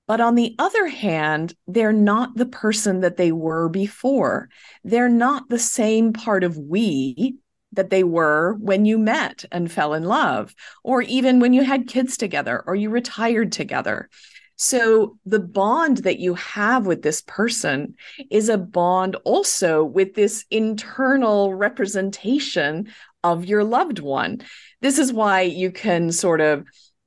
But 0.07 0.23
on 0.23 0.35
the 0.35 0.55
other 0.59 0.87
hand, 0.87 1.55
they're 1.67 1.93
not 1.93 2.35
the 2.37 2.47
person 2.47 3.01
that 3.01 3.19
they 3.19 3.33
were 3.33 3.69
before. 3.69 4.49
They're 4.83 5.11
not 5.11 5.51
the 5.51 5.59
same 5.59 6.15
part 6.15 6.43
of 6.43 6.57
we 6.57 7.37
that 7.79 7.91
they 7.91 8.03
were 8.03 8.55
when 8.55 8.85
you 8.85 8.99
met 8.99 9.45
and 9.53 9.71
fell 9.71 9.95
in 9.95 10.03
love, 10.03 10.53
or 10.83 11.01
even 11.03 11.39
when 11.39 11.53
you 11.53 11.63
had 11.63 11.87
kids 11.87 12.17
together 12.17 12.65
or 12.67 12.75
you 12.75 12.91
retired 12.91 13.53
together. 13.53 14.11
So, 14.57 15.17
the 15.25 15.39
bond 15.39 15.99
that 15.99 16.19
you 16.19 16.35
have 16.35 16.87
with 16.87 17.03
this 17.03 17.23
person 17.23 17.95
is 18.33 18.49
a 18.49 18.59
bond 18.59 19.15
also 19.23 19.85
with 19.85 20.15
this 20.15 20.45
internal 20.51 21.55
representation 21.55 22.89
of 23.23 23.45
your 23.45 23.63
loved 23.63 24.01
one. 24.01 24.43
This 24.83 24.99
is 24.99 25.13
why 25.13 25.43
you 25.43 25.71
can 25.71 26.11
sort 26.11 26.41
of 26.41 26.65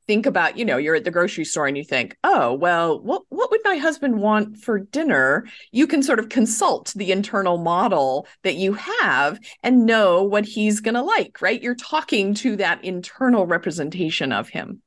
think 0.07 0.25
about 0.25 0.57
you 0.57 0.65
know 0.65 0.77
you're 0.77 0.95
at 0.95 1.03
the 1.03 1.11
grocery 1.11 1.45
store 1.45 1.67
and 1.67 1.77
you 1.77 1.83
think 1.83 2.15
oh 2.23 2.53
well 2.53 2.99
what 3.01 3.23
what 3.29 3.51
would 3.51 3.61
my 3.63 3.77
husband 3.77 4.21
want 4.21 4.57
for 4.57 4.79
dinner? 4.79 5.45
You 5.71 5.87
can 5.87 6.03
sort 6.03 6.19
of 6.19 6.29
consult 6.29 6.93
the 6.95 7.11
internal 7.11 7.57
model 7.57 8.27
that 8.43 8.55
you 8.55 8.73
have 8.73 9.39
and 9.63 9.85
know 9.85 10.23
what 10.23 10.45
he's 10.45 10.79
going 10.79 10.95
to 10.95 11.01
like 11.01 11.41
right? 11.41 11.61
You're 11.61 11.75
talking 11.75 12.33
to 12.35 12.55
that 12.57 12.83
internal 12.83 13.45
representation 13.45 14.31
of 14.31 14.49
him. 14.49 14.81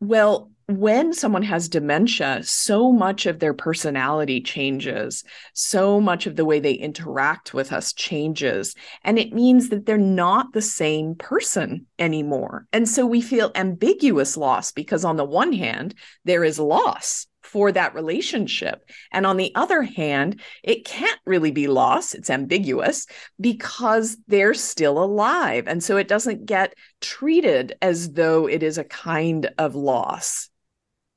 Well 0.00 0.51
when 0.78 1.12
someone 1.12 1.42
has 1.42 1.68
dementia, 1.68 2.42
so 2.42 2.92
much 2.92 3.26
of 3.26 3.38
their 3.38 3.54
personality 3.54 4.40
changes. 4.40 5.24
So 5.54 6.00
much 6.00 6.26
of 6.26 6.36
the 6.36 6.44
way 6.44 6.60
they 6.60 6.74
interact 6.74 7.54
with 7.54 7.72
us 7.72 7.92
changes. 7.92 8.74
And 9.02 9.18
it 9.18 9.32
means 9.32 9.68
that 9.70 9.86
they're 9.86 9.98
not 9.98 10.52
the 10.52 10.62
same 10.62 11.14
person 11.14 11.86
anymore. 11.98 12.66
And 12.72 12.88
so 12.88 13.06
we 13.06 13.20
feel 13.20 13.52
ambiguous 13.54 14.36
loss 14.36 14.72
because, 14.72 15.04
on 15.04 15.16
the 15.16 15.24
one 15.24 15.52
hand, 15.52 15.94
there 16.24 16.44
is 16.44 16.58
loss 16.58 17.26
for 17.42 17.72
that 17.72 17.94
relationship. 17.94 18.82
And 19.10 19.26
on 19.26 19.36
the 19.36 19.52
other 19.54 19.82
hand, 19.82 20.40
it 20.62 20.86
can't 20.86 21.20
really 21.26 21.50
be 21.50 21.66
loss, 21.66 22.14
it's 22.14 22.30
ambiguous 22.30 23.06
because 23.40 24.16
they're 24.26 24.54
still 24.54 25.02
alive. 25.02 25.64
And 25.66 25.82
so 25.82 25.96
it 25.96 26.08
doesn't 26.08 26.46
get 26.46 26.74
treated 27.00 27.74
as 27.82 28.12
though 28.12 28.48
it 28.48 28.62
is 28.62 28.78
a 28.78 28.84
kind 28.84 29.50
of 29.58 29.74
loss. 29.74 30.48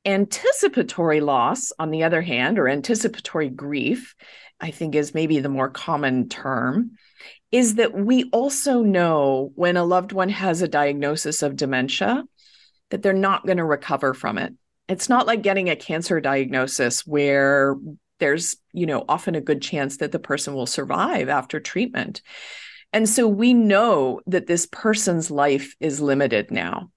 Anticipatory 0.05 1.19
loss, 1.19 1.71
on 1.79 1.89
the 1.91 2.03
other 2.03 2.21
hand, 2.21 2.59
or 2.59 2.67
anticipatory 2.67 3.49
grief, 3.49 4.15
I 4.59 4.71
think 4.71 4.95
is 4.95 5.13
maybe 5.13 5.39
the 5.39 5.49
more 5.49 5.69
common 5.69 6.29
term, 6.29 6.91
is 7.51 7.75
that 7.75 7.93
we 7.93 8.29
also 8.31 8.81
know 8.81 9.51
when 9.55 9.77
a 9.77 9.83
loved 9.83 10.11
one 10.11 10.29
has 10.29 10.61
a 10.61 10.67
diagnosis 10.67 11.41
of 11.41 11.55
dementia 11.55 12.23
that 12.91 13.01
they're 13.01 13.13
not 13.13 13.45
going 13.45 13.57
to 13.57 13.65
recover 13.65 14.13
from 14.13 14.37
it. 14.37 14.53
It's 14.87 15.09
not 15.09 15.25
like 15.25 15.41
getting 15.41 15.69
a 15.69 15.75
cancer 15.75 16.21
diagnosis 16.21 17.05
where 17.07 17.75
there's, 18.19 18.55
you 18.71 18.85
know, 18.85 19.03
often 19.09 19.35
a 19.35 19.41
good 19.41 19.61
chance 19.61 19.97
that 19.97 20.11
the 20.11 20.19
person 20.19 20.53
will 20.53 20.67
survive 20.67 21.27
after 21.29 21.59
treatment. 21.59 22.21
And 22.93 23.09
so 23.09 23.27
we 23.27 23.53
know 23.53 24.21
that 24.27 24.47
this 24.47 24.67
person's 24.67 25.31
life 25.31 25.75
is 25.79 25.99
limited 25.99 26.51
now. 26.51 26.91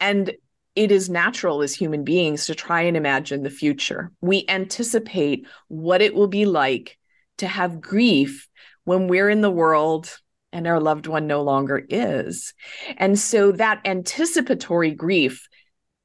And 0.00 0.32
it 0.76 0.92
is 0.92 1.10
natural 1.10 1.62
as 1.62 1.74
human 1.74 2.04
beings 2.04 2.46
to 2.46 2.54
try 2.54 2.82
and 2.82 2.96
imagine 2.96 3.42
the 3.42 3.50
future. 3.50 4.12
We 4.20 4.44
anticipate 4.48 5.46
what 5.68 6.02
it 6.02 6.14
will 6.14 6.28
be 6.28 6.46
like 6.46 6.98
to 7.38 7.46
have 7.46 7.80
grief 7.80 8.48
when 8.84 9.08
we're 9.08 9.30
in 9.30 9.40
the 9.40 9.50
world 9.50 10.16
and 10.52 10.66
our 10.66 10.80
loved 10.80 11.06
one 11.06 11.26
no 11.26 11.42
longer 11.42 11.84
is. 11.88 12.54
And 12.96 13.18
so 13.18 13.52
that 13.52 13.80
anticipatory 13.84 14.92
grief, 14.92 15.48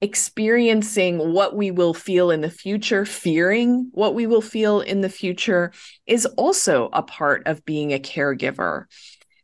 experiencing 0.01 1.33
what 1.33 1.55
we 1.55 1.71
will 1.71 1.93
feel 1.93 2.29
in 2.29 2.41
the 2.41 2.49
future, 2.49 3.05
fearing 3.05 3.89
what 3.91 4.13
we 4.13 4.27
will 4.27 4.41
feel 4.41 4.81
in 4.81 5.01
the 5.01 5.09
future, 5.09 5.71
is 6.05 6.25
also 6.37 6.89
a 6.93 7.01
part 7.01 7.47
of 7.47 7.65
being 7.65 7.91
a 7.91 7.99
caregiver. 7.99 8.85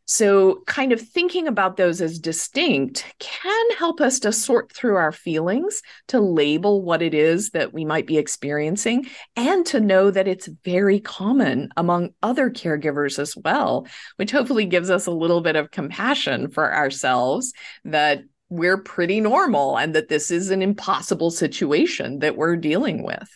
So, 0.04 0.62
kind 0.66 0.92
of 0.92 1.00
thinking 1.00 1.46
about 1.46 1.76
those 1.76 2.00
as 2.00 2.18
distinct 2.18 3.04
can 3.20 3.70
help 3.78 4.00
us 4.00 4.18
to 4.20 4.32
sort 4.32 4.72
through 4.72 4.96
our 4.96 5.12
feelings, 5.12 5.80
to 6.08 6.20
label 6.20 6.82
what 6.82 7.02
it 7.02 7.14
is 7.14 7.50
that 7.50 7.72
we 7.72 7.84
might 7.84 8.06
be 8.06 8.18
experiencing, 8.18 9.06
and 9.36 9.64
to 9.66 9.80
know 9.80 10.10
that 10.10 10.26
it's 10.26 10.48
very 10.64 10.98
common 10.98 11.68
among 11.76 12.10
other 12.22 12.50
caregivers 12.50 13.18
as 13.18 13.36
well, 13.36 13.86
which 14.16 14.32
hopefully 14.32 14.66
gives 14.66 14.90
us 14.90 15.06
a 15.06 15.12
little 15.12 15.40
bit 15.40 15.56
of 15.56 15.70
compassion 15.70 16.50
for 16.50 16.74
ourselves 16.74 17.52
that 17.84 18.22
we're 18.48 18.78
pretty 18.78 19.20
normal 19.20 19.78
and 19.78 19.94
that 19.94 20.08
this 20.08 20.30
is 20.30 20.50
an 20.50 20.60
impossible 20.60 21.30
situation 21.30 22.18
that 22.18 22.36
we're 22.36 22.56
dealing 22.56 23.02
with. 23.02 23.28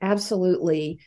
Absolutely. 0.00 1.00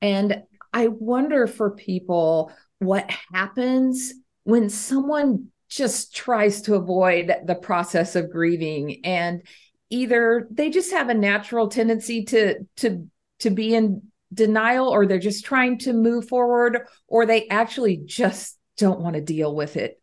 And 0.00 0.42
I 0.72 0.86
wonder 0.88 1.46
for 1.46 1.72
people 1.72 2.52
what 2.78 3.10
happens 3.32 4.12
when 4.44 4.68
someone 4.68 5.48
just 5.68 6.14
tries 6.14 6.62
to 6.62 6.74
avoid 6.74 7.32
the 7.44 7.54
process 7.54 8.16
of 8.16 8.30
grieving 8.30 9.04
and 9.04 9.42
either 9.90 10.46
they 10.50 10.70
just 10.70 10.92
have 10.92 11.08
a 11.08 11.14
natural 11.14 11.68
tendency 11.68 12.24
to 12.24 12.66
to 12.76 13.08
to 13.40 13.50
be 13.50 13.74
in 13.74 14.02
denial 14.32 14.88
or 14.88 15.06
they're 15.06 15.18
just 15.18 15.44
trying 15.44 15.78
to 15.78 15.92
move 15.92 16.28
forward 16.28 16.86
or 17.06 17.26
they 17.26 17.48
actually 17.48 17.96
just 18.04 18.58
don't 18.76 19.00
want 19.00 19.14
to 19.14 19.22
deal 19.22 19.54
with 19.54 19.76
it. 19.76 20.00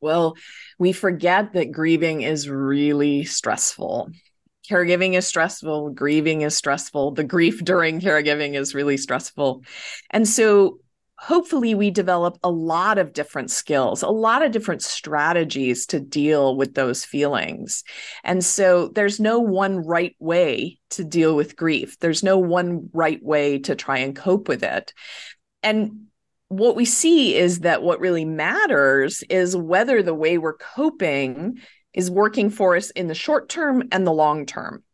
Well 0.00 0.36
we 0.78 0.92
forget 0.92 1.52
that 1.54 1.72
grieving 1.72 2.22
is 2.22 2.48
really 2.48 3.24
stressful. 3.24 4.10
Caregiving 4.68 5.14
is 5.14 5.26
stressful 5.26 5.90
grieving 5.90 6.42
is 6.42 6.56
stressful 6.56 7.12
the 7.12 7.24
grief 7.24 7.64
during 7.64 8.00
caregiving 8.00 8.54
is 8.54 8.74
really 8.74 8.96
stressful. 8.96 9.64
And 10.10 10.28
so 10.28 10.78
hopefully 11.18 11.74
we 11.74 11.90
develop 11.90 12.38
a 12.44 12.50
lot 12.50 12.96
of 12.96 13.12
different 13.12 13.50
skills, 13.50 14.02
a 14.02 14.08
lot 14.08 14.42
of 14.42 14.52
different 14.52 14.82
strategies 14.82 15.84
to 15.86 15.98
deal 15.98 16.56
with 16.56 16.74
those 16.74 17.04
feelings. 17.04 17.82
And 18.22 18.44
so 18.44 18.88
there's 18.88 19.18
no 19.18 19.40
one 19.40 19.84
right 19.84 20.14
way 20.20 20.78
to 20.90 21.02
deal 21.02 21.34
with 21.34 21.56
grief. 21.56 21.98
There's 21.98 22.22
no 22.22 22.38
one 22.38 22.88
right 22.92 23.22
way 23.22 23.58
to 23.60 23.74
try 23.74 23.98
and 23.98 24.14
cope 24.14 24.48
with 24.48 24.62
it. 24.62 24.94
And 25.64 26.06
what 26.46 26.76
we 26.76 26.84
see 26.84 27.34
is 27.36 27.60
that 27.60 27.82
what 27.82 28.00
really 28.00 28.24
matters 28.24 29.24
is 29.28 29.56
whether 29.56 30.02
the 30.02 30.14
way 30.14 30.38
we're 30.38 30.56
coping 30.56 31.58
is 31.92 32.12
working 32.12 32.48
for 32.48 32.76
us 32.76 32.90
in 32.90 33.08
the 33.08 33.14
short 33.14 33.48
term 33.48 33.88
and 33.90 34.06
the 34.06 34.12
long 34.12 34.46
term. 34.46 34.84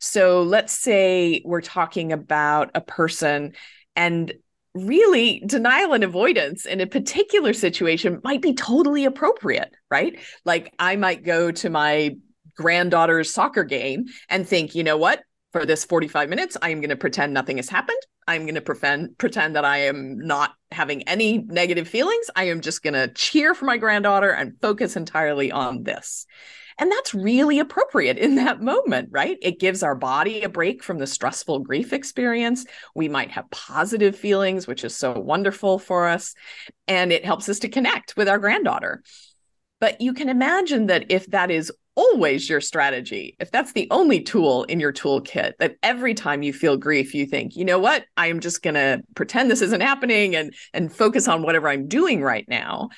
So 0.00 0.42
let's 0.42 0.72
say 0.72 1.42
we're 1.44 1.60
talking 1.60 2.12
about 2.12 2.70
a 2.74 2.80
person 2.80 3.52
and 3.94 4.32
really 4.74 5.42
denial 5.46 5.92
and 5.92 6.02
avoidance 6.02 6.66
in 6.66 6.80
a 6.80 6.86
particular 6.86 7.52
situation 7.52 8.20
might 8.24 8.42
be 8.42 8.54
totally 8.54 9.04
appropriate, 9.04 9.72
right? 9.90 10.18
Like 10.44 10.74
I 10.78 10.96
might 10.96 11.24
go 11.24 11.50
to 11.52 11.70
my 11.70 12.16
granddaughter's 12.56 13.32
soccer 13.32 13.64
game 13.64 14.06
and 14.28 14.46
think, 14.46 14.74
you 14.74 14.84
know 14.84 14.96
what? 14.96 15.22
For 15.52 15.64
this 15.64 15.84
45 15.84 16.28
minutes, 16.28 16.56
I 16.60 16.70
am 16.70 16.80
going 16.80 16.90
to 16.90 16.96
pretend 16.96 17.32
nothing 17.32 17.58
has 17.58 17.68
happened. 17.68 18.00
I'm 18.26 18.42
going 18.42 18.56
to 18.56 18.60
pretend 18.60 19.16
pretend 19.18 19.54
that 19.54 19.64
I 19.64 19.82
am 19.82 20.18
not 20.18 20.54
having 20.72 21.02
any 21.04 21.38
negative 21.38 21.86
feelings. 21.86 22.28
I 22.34 22.44
am 22.44 22.60
just 22.60 22.82
going 22.82 22.94
to 22.94 23.08
cheer 23.08 23.54
for 23.54 23.64
my 23.64 23.76
granddaughter 23.76 24.30
and 24.30 24.54
focus 24.60 24.96
entirely 24.96 25.52
on 25.52 25.84
this. 25.84 26.26
And 26.78 26.90
that's 26.90 27.14
really 27.14 27.58
appropriate 27.58 28.18
in 28.18 28.36
that 28.36 28.60
moment, 28.60 29.08
right? 29.12 29.38
It 29.42 29.60
gives 29.60 29.82
our 29.82 29.94
body 29.94 30.42
a 30.42 30.48
break 30.48 30.82
from 30.82 30.98
the 30.98 31.06
stressful 31.06 31.60
grief 31.60 31.92
experience. 31.92 32.66
We 32.94 33.08
might 33.08 33.30
have 33.32 33.50
positive 33.50 34.16
feelings, 34.16 34.66
which 34.66 34.84
is 34.84 34.96
so 34.96 35.12
wonderful 35.12 35.78
for 35.78 36.08
us. 36.08 36.34
And 36.88 37.12
it 37.12 37.24
helps 37.24 37.48
us 37.48 37.60
to 37.60 37.68
connect 37.68 38.16
with 38.16 38.28
our 38.28 38.38
granddaughter. 38.38 39.02
But 39.80 40.00
you 40.00 40.14
can 40.14 40.28
imagine 40.28 40.86
that 40.86 41.10
if 41.10 41.26
that 41.28 41.50
is 41.50 41.70
always 41.96 42.48
your 42.48 42.60
strategy, 42.60 43.36
if 43.38 43.50
that's 43.50 43.72
the 43.72 43.86
only 43.90 44.20
tool 44.20 44.64
in 44.64 44.80
your 44.80 44.92
toolkit, 44.92 45.52
that 45.58 45.76
every 45.82 46.14
time 46.14 46.42
you 46.42 46.52
feel 46.52 46.76
grief, 46.76 47.14
you 47.14 47.26
think, 47.26 47.56
you 47.56 47.64
know 47.64 47.78
what, 47.78 48.04
I 48.16 48.28
am 48.28 48.40
just 48.40 48.62
going 48.62 48.74
to 48.74 49.02
pretend 49.14 49.50
this 49.50 49.62
isn't 49.62 49.80
happening 49.80 50.34
and 50.34 50.54
and 50.72 50.92
focus 50.92 51.28
on 51.28 51.42
whatever 51.42 51.68
I'm 51.68 51.86
doing 51.86 52.22
right 52.22 52.48
now 52.48 52.88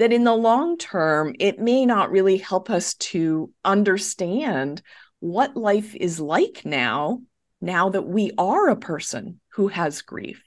that 0.00 0.14
in 0.14 0.24
the 0.24 0.34
long 0.34 0.78
term, 0.78 1.34
it 1.38 1.58
may 1.58 1.84
not 1.84 2.10
really 2.10 2.38
help 2.38 2.70
us 2.70 2.94
to 2.94 3.52
understand 3.66 4.80
what 5.18 5.58
life 5.58 5.94
is 5.94 6.18
like 6.18 6.62
now, 6.64 7.20
now 7.60 7.90
that 7.90 8.06
we 8.06 8.32
are 8.38 8.70
a 8.70 8.76
person 8.76 9.40
who 9.52 9.68
has 9.68 10.00
grief. 10.00 10.42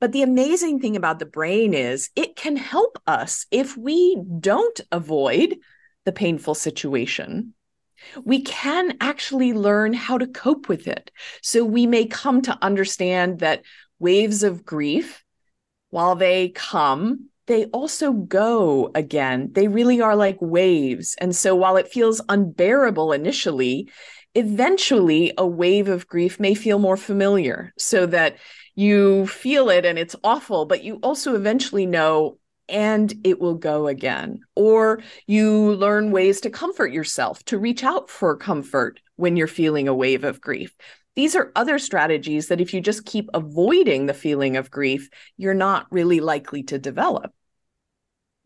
But 0.00 0.12
the 0.12 0.22
amazing 0.22 0.80
thing 0.80 0.96
about 0.96 1.18
the 1.18 1.26
brain 1.26 1.74
is 1.74 2.08
it 2.16 2.34
can 2.34 2.56
help 2.56 2.98
us 3.06 3.44
if 3.50 3.76
we 3.76 4.22
don't 4.40 4.80
avoid 4.90 5.58
the 6.06 6.12
painful 6.12 6.54
situation. 6.54 7.52
We 8.24 8.40
can 8.40 8.96
actually 9.02 9.52
learn 9.52 9.92
how 9.92 10.16
to 10.16 10.26
cope 10.26 10.66
with 10.66 10.88
it. 10.88 11.10
So 11.42 11.62
we 11.62 11.86
may 11.86 12.06
come 12.06 12.40
to 12.42 12.58
understand 12.62 13.40
that 13.40 13.64
waves 13.98 14.44
of 14.44 14.64
grief, 14.64 15.22
while 15.90 16.14
they 16.14 16.48
come, 16.48 17.28
they 17.48 17.64
also 17.66 18.12
go 18.12 18.90
again. 18.94 19.48
They 19.52 19.68
really 19.68 20.00
are 20.00 20.14
like 20.14 20.36
waves. 20.40 21.16
And 21.18 21.34
so 21.34 21.56
while 21.56 21.76
it 21.76 21.88
feels 21.88 22.20
unbearable 22.28 23.12
initially, 23.12 23.90
eventually 24.34 25.32
a 25.38 25.46
wave 25.46 25.88
of 25.88 26.06
grief 26.06 26.38
may 26.38 26.54
feel 26.54 26.78
more 26.78 26.98
familiar 26.98 27.72
so 27.78 28.06
that 28.06 28.36
you 28.74 29.26
feel 29.26 29.70
it 29.70 29.84
and 29.84 29.98
it's 29.98 30.14
awful, 30.22 30.66
but 30.66 30.84
you 30.84 30.96
also 31.02 31.34
eventually 31.34 31.86
know 31.86 32.38
and 32.68 33.14
it 33.24 33.40
will 33.40 33.54
go 33.54 33.88
again. 33.88 34.40
Or 34.54 35.00
you 35.26 35.72
learn 35.72 36.10
ways 36.12 36.42
to 36.42 36.50
comfort 36.50 36.92
yourself, 36.92 37.42
to 37.46 37.58
reach 37.58 37.82
out 37.82 38.10
for 38.10 38.36
comfort 38.36 39.00
when 39.16 39.36
you're 39.36 39.46
feeling 39.46 39.88
a 39.88 39.94
wave 39.94 40.22
of 40.22 40.40
grief. 40.42 40.76
These 41.16 41.34
are 41.34 41.50
other 41.56 41.78
strategies 41.78 42.48
that 42.48 42.60
if 42.60 42.74
you 42.74 42.80
just 42.82 43.06
keep 43.06 43.28
avoiding 43.32 44.04
the 44.06 44.14
feeling 44.14 44.56
of 44.56 44.70
grief, 44.70 45.08
you're 45.38 45.54
not 45.54 45.86
really 45.90 46.20
likely 46.20 46.62
to 46.64 46.78
develop. 46.78 47.32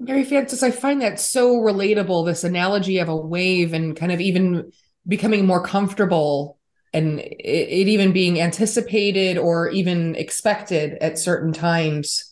Mary 0.03 0.25
Frances, 0.25 0.65
I 0.65 0.73
find 0.73 1.01
that 1.03 1.21
so 1.21 1.57
relatable, 1.57 2.27
this 2.27 2.43
analogy 2.43 2.99
of 2.99 3.09
a 3.09 3.17
wave 3.17 3.73
and 3.73 3.97
kind 3.97 4.11
of 4.11 4.21
even 4.21 4.73
becoming 5.07 5.47
more 5.47 5.65
comfortable 5.65 6.59
and 6.93 7.21
it, 7.21 7.29
it, 7.29 7.89
even 7.89 8.13
being 8.13 8.41
anticipated 8.41 9.39
or 9.39 9.71
even 9.71 10.17
expected 10.17 10.99
at 11.01 11.19
certain 11.19 11.53
times. 11.53 12.29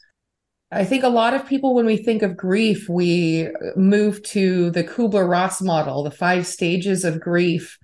I 0.72 0.84
think 0.84 1.04
a 1.04 1.08
lot 1.08 1.32
of 1.34 1.46
people, 1.46 1.74
when 1.74 1.86
we 1.86 1.96
think 1.96 2.22
of 2.22 2.36
grief, 2.36 2.88
we 2.88 3.48
move 3.76 4.22
to 4.24 4.70
the 4.70 4.84
Kubler 4.84 5.28
Ross 5.28 5.62
model, 5.62 6.02
the 6.02 6.10
five 6.10 6.46
stages 6.46 7.04
of 7.04 7.20
grief. 7.20 7.78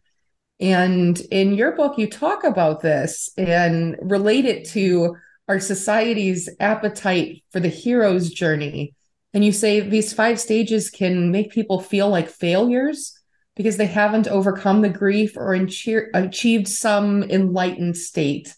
And 0.59 1.19
in 1.31 1.55
your 1.55 1.77
book, 1.77 1.97
you 1.97 2.11
talk 2.11 2.43
about 2.43 2.81
this 2.81 3.31
and 3.37 3.97
relate 4.01 4.47
it 4.47 4.69
to 4.71 5.17
our 5.49 5.61
society's 5.61 6.49
appetite 6.59 7.45
for 7.53 7.61
the 7.61 7.69
hero's 7.69 8.31
journey 8.31 8.96
and 9.37 9.45
you 9.45 9.53
say 9.53 9.81
these 9.81 10.15
five 10.15 10.41
stages 10.41 10.89
can 10.89 11.31
make 11.31 11.53
people 11.53 11.79
feel 11.79 12.09
like 12.09 12.31
failures 12.31 13.21
because 13.55 13.77
they 13.77 13.85
haven't 13.85 14.27
overcome 14.27 14.81
the 14.81 14.89
grief 14.89 15.37
or 15.37 15.53
achieved 15.53 16.67
some 16.67 17.23
enlightened 17.23 17.99
state. 17.99 18.55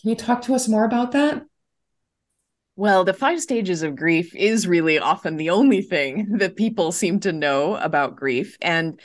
Can 0.00 0.10
you 0.10 0.14
talk 0.14 0.42
to 0.42 0.54
us 0.54 0.68
more 0.68 0.84
about 0.84 1.10
that? 1.10 1.42
Well, 2.76 3.02
the 3.02 3.14
five 3.14 3.40
stages 3.40 3.82
of 3.82 3.96
grief 3.96 4.32
is 4.36 4.68
really 4.68 5.00
often 5.00 5.38
the 5.38 5.50
only 5.50 5.82
thing 5.82 6.38
that 6.38 6.54
people 6.54 6.92
seem 6.92 7.18
to 7.20 7.32
know 7.32 7.74
about 7.74 8.14
grief. 8.14 8.56
And 8.60 9.00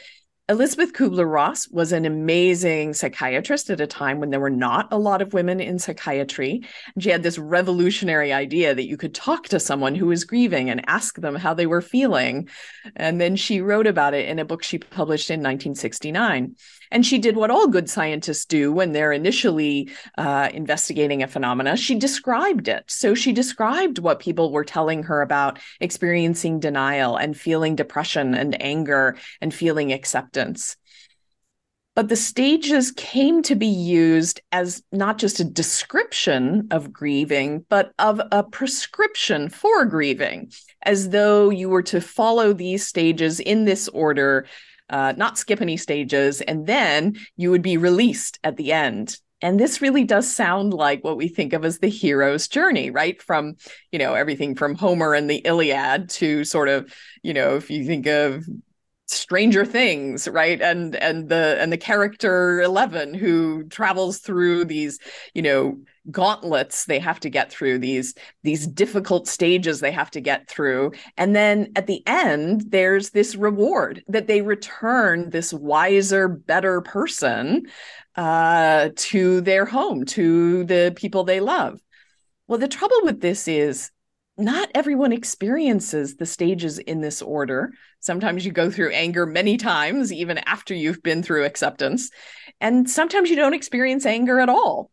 Elisabeth 0.52 0.92
Kubler 0.92 1.32
Ross 1.32 1.70
was 1.70 1.94
an 1.94 2.06
amazing 2.06 2.94
psychiatrist 2.94 3.70
at 3.70 3.80
a 3.80 3.88
time 3.88 4.20
when 4.20 4.32
there 4.32 4.40
were 4.42 4.50
not 4.50 4.92
a 4.92 4.98
lot 4.98 5.22
of 5.22 5.32
women 5.32 5.62
in 5.62 5.80
psychiatry. 5.80 6.62
She 7.00 7.10
had 7.10 7.24
this 7.24 7.38
revolutionary 7.38 8.34
idea 8.34 8.76
that 8.76 8.86
you 8.86 8.98
could 8.98 9.16
talk 9.16 9.48
to 9.48 9.62
someone 9.62 9.96
who 9.96 10.08
was 10.08 10.26
grieving 10.26 10.70
and 10.70 10.84
ask 10.90 11.16
them 11.16 11.36
how 11.36 11.54
they 11.54 11.68
were 11.68 11.80
feeling. 11.80 12.50
And 12.98 13.22
then 13.22 13.38
she 13.38 13.62
wrote 13.62 13.88
about 13.88 14.14
it 14.14 14.28
in 14.28 14.40
a 14.40 14.46
book 14.46 14.62
she 14.62 14.78
published 14.78 15.30
in 15.30 15.40
1969. 15.40 16.58
And 16.92 17.06
she 17.06 17.18
did 17.18 17.38
what 17.38 17.50
all 17.50 17.68
good 17.68 17.90
scientists 17.90 18.46
do 18.46 18.72
when 18.72 18.92
they're 18.92 19.14
initially 19.14 19.90
uh, 20.18 20.50
investigating 20.54 21.24
a 21.24 21.28
phenomena. 21.28 21.78
She 21.78 21.96
described 21.96 22.68
it. 22.68 22.84
So 22.88 23.16
she 23.16 23.32
described 23.32 24.00
what 24.00 24.20
people 24.20 24.52
were 24.52 24.66
telling 24.66 25.04
her 25.04 25.22
about 25.22 25.60
experiencing 25.80 26.60
denial 26.60 27.16
and 27.16 27.38
feeling 27.38 27.76
depression 27.76 28.34
and 28.36 28.62
anger 28.62 29.18
and 29.40 29.54
feeling 29.54 29.94
acceptance. 29.94 30.76
But 31.94 32.08
the 32.08 32.16
stages 32.16 32.92
came 32.92 33.42
to 33.44 33.56
be 33.56 33.68
used 33.68 34.40
as 34.54 34.82
not 34.94 35.18
just 35.18 35.42
a 35.42 35.44
description 35.44 36.70
of 36.72 36.94
grieving, 36.94 37.66
but 37.68 37.92
of 38.00 38.22
a 38.32 38.44
prescription 38.44 39.50
for 39.50 39.84
grieving, 39.86 40.54
as 40.84 41.10
though 41.10 41.50
you 41.50 41.68
were 41.68 41.84
to 41.84 42.00
follow 42.00 42.54
these 42.54 42.88
stages 42.88 43.42
in 43.42 43.66
this 43.66 43.90
order 43.90 44.46
uh, 44.92 45.14
not 45.18 45.38
skip 45.38 45.62
any 45.62 45.78
stages, 45.78 46.42
and 46.42 46.68
then 46.68 47.16
you 47.38 47.50
would 47.50 47.64
be 47.64 47.78
released 47.78 48.40
at 48.44 48.58
the 48.58 48.72
end. 48.72 49.18
And 49.42 49.60
this 49.60 49.82
really 49.82 50.04
does 50.04 50.32
sound 50.32 50.72
like 50.72 51.04
what 51.04 51.18
we 51.18 51.28
think 51.28 51.54
of 51.54 51.66
as 51.66 51.80
the 51.80 51.88
hero's 51.88 52.48
journey, 52.48 52.92
right? 52.92 53.20
From, 53.20 53.56
you 53.92 53.98
know, 53.98 54.14
everything 54.14 54.54
from 54.54 54.76
Homer 54.76 55.16
and 55.16 55.28
the 55.28 55.38
Iliad 55.38 56.10
to 56.10 56.44
sort 56.44 56.70
of, 56.70 56.94
you 57.24 57.34
know, 57.34 57.56
if 57.56 57.72
you 57.72 57.84
think 57.86 58.06
of 58.06 58.46
Stranger 59.12 59.66
Things, 59.66 60.28
right? 60.28 60.62
And 60.62 60.96
and 60.96 61.30
the 61.30 61.58
and 61.60 61.72
the 61.72 61.78
character 61.78 62.62
Eleven 62.62 63.14
who 63.14 63.64
travels 63.66 64.20
through 64.20 64.66
these, 64.66 65.00
you 65.34 65.42
know, 65.42 65.78
gauntlets 66.10 66.86
they 66.86 66.98
have 66.98 67.20
to 67.20 67.30
get 67.30 67.52
through 67.52 67.78
these 67.78 68.16
these 68.42 68.66
difficult 68.66 69.28
stages 69.28 69.80
they 69.80 69.92
have 69.92 70.10
to 70.10 70.20
get 70.20 70.50
through 70.50 70.92
and 71.16 71.36
then 71.36 71.72
at 71.76 71.86
the 71.86 72.02
end 72.08 72.64
there's 72.70 73.12
this 73.12 73.36
reward 73.36 74.04
that 74.08 74.26
they 74.26 74.42
return 74.42 75.30
this 75.30 75.54
wiser 75.54 76.28
better 76.28 76.82
person 76.82 77.64
uh, 78.16 78.90
to 78.96 79.42
their 79.42 79.64
home 79.64 80.04
to 80.04 80.64
the 80.64 80.92
people 80.96 81.24
they 81.24 81.40
love 81.40 81.80
well 82.48 82.58
the 82.58 82.68
trouble 82.68 82.98
with 83.04 83.22
this 83.22 83.48
is 83.48 83.92
not 84.42 84.70
everyone 84.76 85.14
experiences 85.14 86.16
the 86.16 86.26
stages 86.26 86.80
in 86.80 87.02
this 87.02 87.22
order. 87.22 87.72
Sometimes 88.00 88.46
you 88.46 88.52
go 88.52 88.70
through 88.70 88.92
anger 88.92 89.26
many 89.26 89.58
times, 89.58 90.12
even 90.12 90.38
after 90.40 90.74
you've 90.74 91.04
been 91.04 91.24
through 91.24 91.46
acceptance. 91.46 92.10
And 92.60 92.90
sometimes 92.90 93.30
you 93.30 93.36
don't 93.36 93.54
experience 93.54 94.06
anger 94.06 94.40
at 94.40 94.50
all 94.50 94.92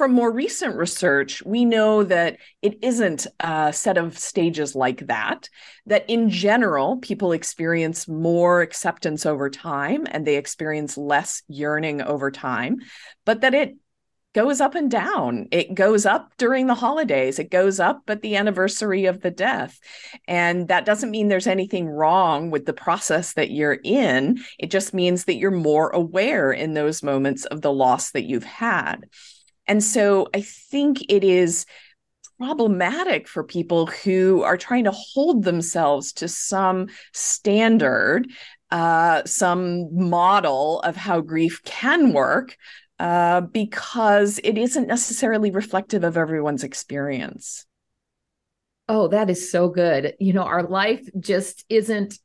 from 0.00 0.14
more 0.14 0.32
recent 0.32 0.76
research, 0.76 1.42
we 1.44 1.66
know 1.66 2.02
that 2.02 2.38
it 2.62 2.78
isn't 2.80 3.26
a 3.38 3.70
set 3.70 3.98
of 3.98 4.18
stages 4.18 4.74
like 4.74 5.06
that, 5.08 5.46
that 5.84 6.08
in 6.08 6.30
general, 6.30 6.96
people 6.96 7.32
experience 7.32 8.08
more 8.08 8.62
acceptance 8.62 9.26
over 9.26 9.50
time 9.50 10.06
and 10.10 10.26
they 10.26 10.36
experience 10.36 10.96
less 10.96 11.42
yearning 11.48 12.00
over 12.00 12.30
time, 12.30 12.78
but 13.26 13.42
that 13.42 13.52
it 13.52 13.76
goes 14.32 14.60
up 14.60 14.74
and 14.74 14.90
down. 14.90 15.48
It 15.50 15.74
goes 15.74 16.06
up 16.06 16.32
during 16.38 16.66
the 16.66 16.74
holidays, 16.74 17.38
it 17.38 17.50
goes 17.50 17.80
up 17.80 18.02
at 18.08 18.22
the 18.22 18.36
anniversary 18.36 19.06
of 19.06 19.20
the 19.20 19.30
death. 19.30 19.78
And 20.28 20.68
that 20.68 20.84
doesn't 20.84 21.10
mean 21.10 21.28
there's 21.28 21.46
anything 21.46 21.88
wrong 21.88 22.50
with 22.50 22.66
the 22.66 22.72
process 22.72 23.34
that 23.34 23.50
you're 23.50 23.78
in. 23.84 24.38
It 24.58 24.70
just 24.70 24.94
means 24.94 25.24
that 25.24 25.36
you're 25.36 25.50
more 25.50 25.90
aware 25.90 26.52
in 26.52 26.74
those 26.74 27.02
moments 27.02 27.44
of 27.46 27.60
the 27.60 27.72
loss 27.72 28.12
that 28.12 28.24
you've 28.24 28.44
had. 28.44 29.06
And 29.66 29.82
so 29.82 30.28
I 30.34 30.42
think 30.42 31.04
it 31.08 31.24
is 31.24 31.66
problematic 32.38 33.28
for 33.28 33.44
people 33.44 33.86
who 33.86 34.42
are 34.42 34.56
trying 34.56 34.84
to 34.84 34.90
hold 34.92 35.44
themselves 35.44 36.12
to 36.14 36.26
some 36.26 36.88
standard, 37.12 38.26
uh, 38.70 39.22
some 39.26 39.94
model 39.94 40.80
of 40.80 40.96
how 40.96 41.20
grief 41.20 41.62
can 41.64 42.12
work, 42.12 42.56
uh, 43.00 43.40
because 43.40 44.38
it 44.44 44.58
isn't 44.58 44.86
necessarily 44.86 45.50
reflective 45.50 46.04
of 46.04 46.18
everyone's 46.18 46.62
experience. 46.62 47.64
Oh, 48.90 49.08
that 49.08 49.30
is 49.30 49.50
so 49.50 49.70
good. 49.70 50.14
You 50.20 50.34
know, 50.34 50.42
our 50.42 50.64
life 50.64 51.08
just 51.18 51.64
isn't 51.70 52.18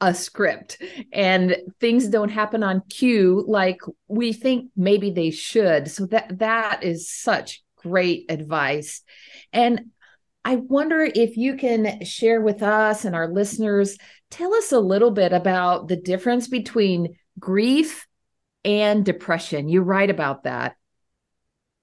a 0.00 0.14
script 0.14 0.80
and 1.12 1.56
things 1.80 2.08
don't 2.08 2.30
happen 2.30 2.62
on 2.62 2.80
cue 2.88 3.44
like 3.46 3.80
we 4.08 4.32
think 4.32 4.70
maybe 4.74 5.10
they 5.10 5.30
should 5.30 5.90
so 5.90 6.06
that 6.06 6.38
that 6.38 6.82
is 6.82 7.10
such 7.10 7.62
great 7.76 8.24
advice 8.30 9.02
and 9.52 9.90
i 10.42 10.56
wonder 10.56 11.02
if 11.02 11.36
you 11.36 11.54
can 11.54 12.02
share 12.02 12.40
with 12.40 12.62
us 12.62 13.04
and 13.04 13.14
our 13.14 13.28
listeners 13.28 13.98
tell 14.30 14.54
us 14.54 14.72
a 14.72 14.80
little 14.80 15.10
bit 15.10 15.34
about 15.34 15.86
the 15.88 15.96
difference 15.96 16.48
between 16.48 17.14
grief 17.38 18.06
and 18.64 19.04
depression 19.04 19.68
you 19.68 19.82
write 19.82 20.10
about 20.10 20.44
that 20.44 20.76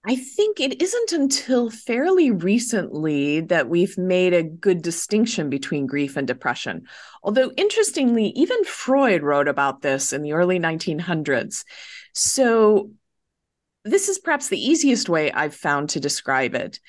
I 0.10 0.16
think 0.16 0.62
it 0.62 0.82
isn't 0.82 1.12
until 1.12 1.70
fairly 1.70 2.32
recently 2.32 3.42
that 3.42 3.68
we've 3.68 3.98
made 3.98 4.34
a 4.34 4.42
good 4.42 4.82
distinction 4.82 5.50
between 5.50 5.86
grief 5.86 6.16
and 6.16 6.26
depression. 6.26 6.88
Although, 7.24 7.52
interestingly, 7.58 8.28
even 8.28 8.63
Freud 8.63 9.22
wrote 9.22 9.50
about 9.50 9.82
this 9.82 10.13
in 10.13 10.22
the 10.22 10.32
early 10.32 10.60
1900s. 10.60 11.66
So, 12.13 12.92
this 13.84 14.08
is 14.08 14.18
perhaps 14.18 14.48
the 14.48 14.66
easiest 14.66 15.10
way 15.10 15.30
I've 15.30 15.56
found 15.56 15.90
to 15.90 16.00
describe 16.00 16.56
it. 16.56 16.80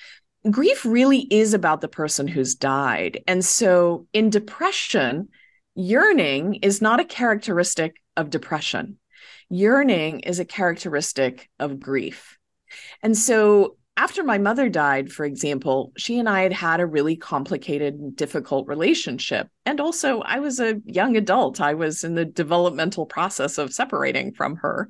Grief 0.49 0.85
really 0.85 1.27
is 1.29 1.55
about 1.55 1.81
the 1.81 1.89
person 1.89 2.29
who's 2.29 2.55
died. 2.55 3.21
And 3.27 3.45
so, 3.45 4.07
in 4.13 4.31
depression, 4.31 5.29
yearning 5.75 6.55
is 6.57 6.81
not 6.81 7.01
a 7.01 7.05
characteristic 7.05 7.97
of 8.17 8.31
depression, 8.31 8.99
yearning 9.51 10.21
is 10.21 10.39
a 10.39 10.45
characteristic 10.45 11.49
of 11.59 11.81
grief. 11.81 12.39
And 13.03 13.17
so 13.17 13.77
after 13.99 14.23
my 14.23 14.39
mother 14.39 14.69
died, 14.69 15.11
for 15.11 15.25
example, 15.25 15.93
she 15.99 16.21
and 16.21 16.29
I 16.29 16.43
had 16.43 16.53
had 16.53 16.79
a 16.79 16.87
really 16.87 17.17
complicated 17.17 18.15
difficult 18.15 18.69
relationship. 18.69 19.49
And 19.67 19.81
also, 19.81 20.21
I 20.21 20.39
was 20.39 20.61
a 20.61 20.81
young 20.85 21.17
adult. 21.17 21.61
I 21.61 21.75
was 21.75 22.05
in 22.05 22.15
the 22.15 22.25
developmental 22.25 23.07
process 23.07 23.59
of 23.59 23.73
separating 23.73 24.35
from 24.35 24.57
her. 24.57 24.89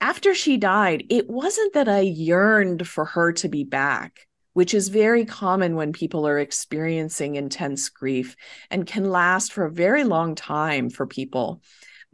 After 0.00 0.34
she 0.34 0.56
died, 0.56 1.04
it 1.10 1.28
wasn't 1.28 1.72
that 1.72 1.88
I 1.88 2.00
yearned 2.00 2.86
for 2.86 3.06
her 3.06 3.32
to 3.32 3.48
be 3.48 3.64
back, 3.64 4.28
which 4.52 4.72
is 4.72 4.88
very 4.88 5.24
common 5.24 5.74
when 5.74 5.92
people 5.92 6.28
are 6.28 6.38
experiencing 6.38 7.34
intense 7.34 7.88
grief 7.88 8.36
and 8.70 8.86
can 8.86 9.10
last 9.10 9.52
for 9.52 9.64
a 9.64 9.72
very 9.72 10.04
long 10.04 10.36
time 10.36 10.90
for 10.90 11.08
people 11.08 11.60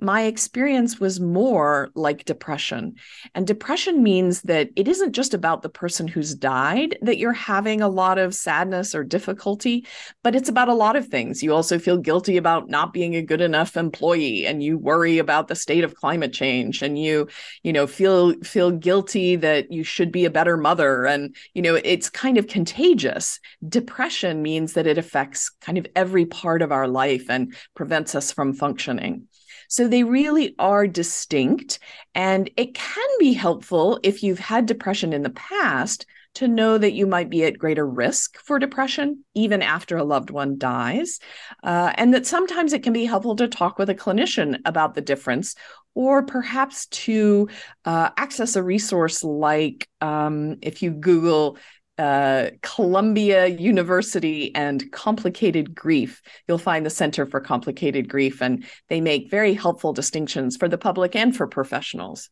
my 0.02 0.22
experience 0.22 0.98
was 0.98 1.20
more 1.20 1.90
like 1.94 2.24
depression. 2.24 2.96
And 3.36 3.46
depression 3.46 4.02
means 4.02 4.42
that 4.42 4.70
it 4.74 4.88
isn't 4.88 5.12
just 5.12 5.32
about 5.32 5.62
the 5.62 5.68
person 5.68 6.08
who's 6.08 6.34
died 6.34 6.98
that 7.02 7.18
you're 7.18 7.32
having 7.32 7.80
a 7.80 7.88
lot 7.88 8.18
of 8.18 8.34
sadness 8.34 8.96
or 8.96 9.04
difficulty, 9.04 9.86
but 10.24 10.34
it's 10.34 10.48
about 10.48 10.68
a 10.68 10.74
lot 10.74 10.96
of 10.96 11.06
things. 11.06 11.40
You 11.40 11.54
also 11.54 11.78
feel 11.78 11.96
guilty 11.98 12.36
about 12.36 12.68
not 12.68 12.92
being 12.92 13.14
a 13.14 13.22
good 13.22 13.40
enough 13.40 13.76
employee 13.76 14.44
and 14.44 14.60
you 14.60 14.76
worry 14.76 15.18
about 15.18 15.46
the 15.46 15.54
state 15.54 15.84
of 15.84 15.94
climate 15.94 16.32
change 16.32 16.82
and 16.82 16.98
you, 16.98 17.28
you 17.62 17.72
know, 17.72 17.86
feel 17.86 18.34
feel 18.42 18.72
guilty 18.72 19.36
that 19.36 19.70
you 19.70 19.84
should 19.84 20.10
be 20.10 20.24
a 20.24 20.30
better 20.30 20.56
mother 20.56 21.06
and, 21.06 21.36
you 21.54 21.62
know, 21.62 21.76
it's 21.76 22.10
kind 22.10 22.38
of 22.38 22.48
contagious. 22.48 23.38
Depression 23.68 24.42
means 24.42 24.72
that 24.72 24.88
it 24.88 24.98
affects 24.98 25.48
kind 25.60 25.78
of 25.78 25.86
every 25.94 26.26
part 26.26 26.60
of 26.60 26.72
our 26.72 26.88
life 26.88 27.30
and 27.30 27.54
prevents 27.76 28.16
us 28.16 28.32
from 28.32 28.52
functioning. 28.52 29.28
So 29.72 29.88
they 29.88 30.04
really 30.04 30.54
are 30.58 30.86
distinct. 30.86 31.78
And 32.14 32.50
it 32.58 32.74
can 32.74 33.08
be 33.18 33.32
helpful 33.32 33.98
if 34.02 34.22
you've 34.22 34.38
had 34.38 34.66
depression 34.66 35.14
in 35.14 35.22
the 35.22 35.30
past 35.30 36.04
to 36.34 36.46
know 36.46 36.76
that 36.76 36.92
you 36.92 37.06
might 37.06 37.30
be 37.30 37.42
at 37.44 37.56
greater 37.56 37.86
risk 37.86 38.36
for 38.36 38.58
depression 38.58 39.24
even 39.32 39.62
after 39.62 39.96
a 39.96 40.04
loved 40.04 40.28
one 40.28 40.58
dies. 40.58 41.20
Uh, 41.62 41.90
and 41.94 42.12
that 42.12 42.26
sometimes 42.26 42.74
it 42.74 42.82
can 42.82 42.92
be 42.92 43.06
helpful 43.06 43.34
to 43.36 43.48
talk 43.48 43.78
with 43.78 43.88
a 43.88 43.94
clinician 43.94 44.58
about 44.66 44.92
the 44.92 45.00
difference 45.00 45.54
or 45.94 46.22
perhaps 46.22 46.84
to 46.88 47.48
uh, 47.86 48.10
access 48.18 48.56
a 48.56 48.62
resource 48.62 49.24
like 49.24 49.88
um, 50.02 50.56
if 50.60 50.82
you 50.82 50.90
Google 50.90 51.56
uh, 52.02 52.50
Columbia 52.62 53.46
University 53.46 54.52
and 54.56 54.90
Complicated 54.90 55.72
Grief. 55.72 56.20
You'll 56.48 56.58
find 56.58 56.84
the 56.84 56.90
Center 56.90 57.26
for 57.26 57.40
Complicated 57.40 58.08
Grief, 58.08 58.42
and 58.42 58.64
they 58.88 59.00
make 59.00 59.30
very 59.30 59.54
helpful 59.54 59.92
distinctions 59.92 60.56
for 60.56 60.68
the 60.68 60.78
public 60.78 61.14
and 61.14 61.34
for 61.36 61.46
professionals. 61.46 62.28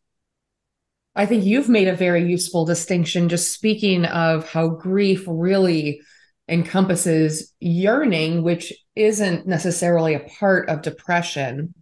I 1.15 1.25
think 1.25 1.45
you've 1.45 1.69
made 1.69 1.87
a 1.87 1.95
very 1.95 2.29
useful 2.29 2.65
distinction, 2.65 3.29
just 3.29 3.53
speaking 3.53 4.03
of 4.05 4.49
how 4.49 4.67
grief 4.67 5.23
really 5.25 6.01
encompasses 6.49 7.53
yearning, 7.61 8.43
which 8.43 8.73
isn't 8.95 9.47
necessarily 9.47 10.15
a 10.15 10.27
part 10.39 10.67
of 10.67 10.81
depression. 10.81 11.73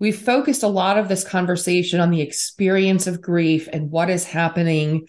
we've 0.00 0.18
focused 0.18 0.62
a 0.62 0.68
lot 0.68 0.98
of 0.98 1.08
this 1.08 1.24
conversation 1.24 2.00
on 2.00 2.10
the 2.10 2.20
experience 2.20 3.06
of 3.06 3.20
grief 3.20 3.68
and 3.72 3.90
what 3.90 4.10
is 4.10 4.24
happening. 4.24 5.06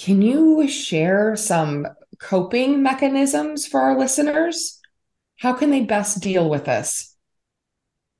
Can 0.00 0.22
you 0.22 0.66
share 0.66 1.36
some 1.36 1.86
coping 2.18 2.82
mechanisms 2.82 3.66
for 3.66 3.80
our 3.80 3.98
listeners? 3.98 4.80
How 5.38 5.52
can 5.52 5.70
they 5.70 5.82
best 5.82 6.22
deal 6.22 6.48
with 6.48 6.64
this? 6.64 7.14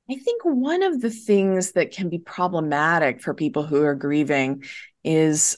I 0.07 0.13
think 0.17 0.43
one 0.43 0.83
of 0.83 1.01
the 1.01 1.09
things 1.09 1.71
that 1.71 1.89
can 1.89 2.07
be 2.07 2.19
problematic 2.19 3.23
for 3.23 3.33
people 3.33 3.63
who 3.63 3.81
are 3.83 3.95
grieving 3.95 4.63
is 5.03 5.57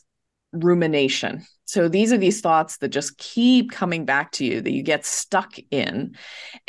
rumination. 0.54 1.46
So 1.66 1.90
these 1.90 2.14
are 2.14 2.18
these 2.18 2.40
thoughts 2.40 2.78
that 2.78 2.90
just 2.90 3.18
keep 3.18 3.72
coming 3.72 4.06
back 4.06 4.32
to 4.34 4.46
you 4.46 4.62
that 4.62 4.72
you 4.72 4.82
get 4.82 5.06
stuck 5.06 5.56
in. 5.72 6.16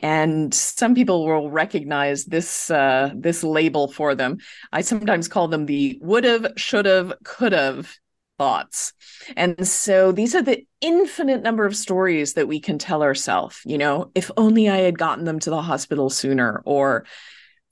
And 0.01 0.53
some 0.53 0.97
people 0.97 1.25
will 1.25 1.49
recognize 1.49 2.25
this 2.25 2.73
uh, 2.73 3.13
this 3.15 3.45
label 3.45 3.93
for 3.93 4.17
them. 4.17 4.39
I 4.73 4.81
sometimes 4.81 5.29
call 5.29 5.47
them 5.47 5.67
the 5.67 5.97
would 6.03 6.25
have, 6.25 6.55
should 6.57 6.87
have, 6.87 7.13
could 7.23 7.53
have 7.53 7.95
thoughts. 8.39 8.93
And 9.37 9.67
so 9.67 10.13
these 10.13 10.35
are 10.35 10.43
the 10.43 10.67
infinite 10.81 11.43
number 11.43 11.65
of 11.65 11.77
stories 11.77 12.35
that 12.35 12.49
we 12.49 12.61
can 12.61 12.79
tell 12.79 13.03
ourselves, 13.03 13.61
you 13.65 13.79
know, 13.79 14.11
if 14.15 14.31
only 14.37 14.69
I 14.69 14.79
had 14.79 14.99
gotten 14.99 15.25
them 15.25 15.39
to 15.41 15.51
the 15.51 15.63
hospital 15.63 16.11
sooner 16.11 16.63
or 16.65 17.05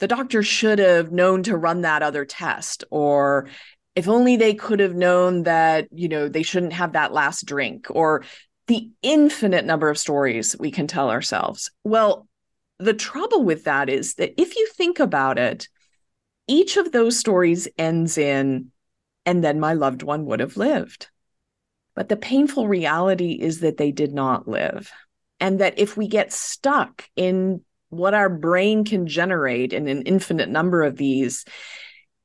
the 0.03 0.09
doctor 0.09 0.42
should 0.42 0.81
have 0.81 1.12
known 1.12 1.44
to 1.44 1.57
run 1.57 1.83
that 1.83 2.03
other 2.03 2.25
test 2.25 2.83
or 2.90 3.48
if 3.94 4.09
only 4.09 4.37
they 4.37 4.53
could 4.53 4.81
have 4.81 4.96
known 4.96 5.44
that 5.44 5.87
you 5.92 6.09
know 6.09 6.29
they 6.29 6.42
shouldn't 6.42 6.72
have 6.72 6.92
that 6.94 7.12
last 7.12 7.46
drink 7.46 7.87
or 7.90 8.25
the 8.66 8.90
infinite 9.03 9.64
number 9.64 9.88
of 9.88 9.96
stories 9.96 10.57
we 10.59 10.72
can 10.72 10.88
tell 10.88 11.09
ourselves 11.09 11.70
well 11.85 12.27
the 12.81 12.94
trouble 12.94 13.44
with 13.44 13.62
that 13.62 13.88
is 13.88 14.14
that 14.14 14.33
if 14.40 14.57
you 14.57 14.66
think 14.75 14.98
about 14.98 15.38
it 15.38 15.68
each 16.48 16.77
of 16.77 16.90
those 16.90 17.16
stories 17.16 17.68
ends 17.79 18.18
in 18.18 18.71
and 19.26 19.42
then 19.42 19.61
my 19.61 19.72
loved 19.72 20.02
one 20.02 20.24
would 20.24 20.40
have 20.40 20.56
lived 20.56 21.08
but 21.94 22.08
the 22.08 22.16
painful 22.16 22.68
reality 22.68 23.32
is 23.32 23.61
that 23.61 23.76
they 23.76 23.92
did 23.92 24.12
not 24.12 24.48
live 24.48 24.90
and 25.40 25.58
that 25.61 25.78
if 25.78 25.96
we 25.96 26.06
get 26.06 26.32
stuck 26.32 27.08
in 27.16 27.62
what 27.92 28.14
our 28.14 28.30
brain 28.30 28.85
can 28.85 29.06
generate 29.06 29.72
in 29.72 29.87
an 29.87 30.02
infinite 30.02 30.48
number 30.48 30.82
of 30.82 30.96
these, 30.96 31.44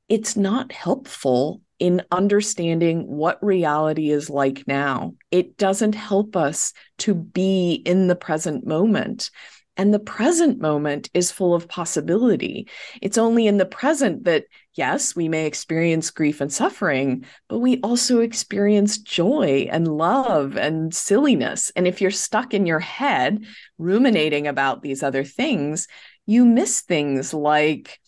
it's 0.08 0.36
not 0.36 0.72
helpful 0.72 1.60
in 1.78 2.02
understanding 2.10 3.06
what 3.06 3.42
reality 3.44 4.10
is 4.10 4.30
like 4.30 4.66
now. 4.66 5.14
It 5.30 5.58
doesn't 5.58 5.94
help 5.94 6.36
us 6.36 6.72
to 6.98 7.14
be 7.14 7.74
in 7.74 8.06
the 8.06 8.16
present 8.16 8.66
moment. 8.66 9.30
And 9.78 9.94
the 9.94 10.00
present 10.00 10.60
moment 10.60 11.08
is 11.14 11.30
full 11.30 11.54
of 11.54 11.68
possibility. 11.68 12.68
It's 13.00 13.16
only 13.16 13.46
in 13.46 13.58
the 13.58 13.64
present 13.64 14.24
that, 14.24 14.46
yes, 14.74 15.14
we 15.14 15.28
may 15.28 15.46
experience 15.46 16.10
grief 16.10 16.40
and 16.40 16.52
suffering, 16.52 17.24
but 17.48 17.60
we 17.60 17.80
also 17.82 18.18
experience 18.18 18.98
joy 18.98 19.68
and 19.70 19.86
love 19.86 20.56
and 20.56 20.92
silliness. 20.92 21.70
And 21.76 21.86
if 21.86 22.00
you're 22.00 22.10
stuck 22.10 22.52
in 22.52 22.66
your 22.66 22.80
head 22.80 23.44
ruminating 23.78 24.48
about 24.48 24.82
these 24.82 25.04
other 25.04 25.22
things, 25.22 25.86
you 26.26 26.44
miss 26.44 26.80
things 26.80 27.32
like 27.32 28.00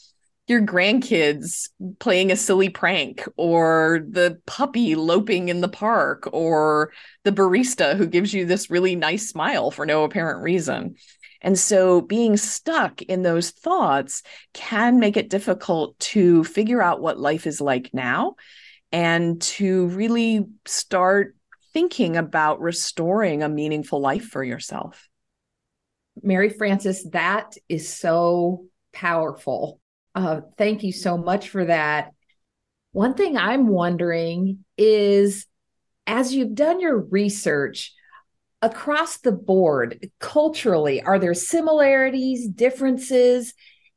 your 0.49 0.61
grandkids 0.61 1.69
playing 2.01 2.33
a 2.33 2.37
silly 2.37 2.69
prank 2.69 3.29
or 3.37 4.05
the 4.11 4.41
puppy 4.47 4.97
loping 4.97 5.49
in 5.49 5.61
the 5.61 5.69
park 5.69 6.29
or 6.33 6.91
the 7.23 7.31
barista 7.31 7.97
who 7.97 8.09
gives 8.09 8.35
you 8.35 8.45
this 8.45 8.69
really 8.69 8.97
nice 8.97 9.29
smile 9.29 9.71
for 9.71 9.87
no 9.87 10.03
apparent 10.03 10.43
reason. 10.43 10.97
And 11.41 11.59
so 11.59 12.01
being 12.01 12.37
stuck 12.37 13.03
in 13.03 13.23
those 13.23 13.51
thoughts 13.51 14.23
can 14.53 14.99
make 14.99 15.17
it 15.17 15.31
difficult 15.31 15.99
to 16.01 16.45
figure 16.45 16.83
out 16.83 17.01
what 17.01 17.19
life 17.19 17.47
is 17.47 17.61
like 17.61 17.91
now 17.93 18.35
and 18.93 19.41
to 19.41 19.87
really 19.89 20.47
start 20.67 21.37
thinking 21.73 22.17
about 22.17 22.61
restoring 22.61 23.43
a 23.43 23.49
meaningful 23.49 24.01
life 24.01 24.25
for 24.25 24.43
yourself. 24.43 25.09
Mary 26.23 26.51
Frances, 26.51 27.09
that 27.11 27.55
is 27.69 27.89
so 27.89 28.67
powerful. 28.93 29.81
Uh, 30.15 30.41
thank 30.59 30.83
you 30.83 30.93
so 30.93 31.17
much 31.17 31.49
for 31.49 31.65
that. 31.65 32.13
One 32.93 33.15
thing 33.15 33.37
I'm 33.37 33.69
wondering 33.69 34.65
is 34.77 35.47
as 36.07 36.35
you've 36.35 36.55
done 36.55 36.81
your 36.81 36.99
research, 36.99 37.95
across 38.63 39.19
the 39.19 39.33
board, 39.33 40.11
culturally, 40.19 41.03
are 41.03 41.19
there 41.19 41.35
similarities, 41.35 42.47
differences? 42.49 43.55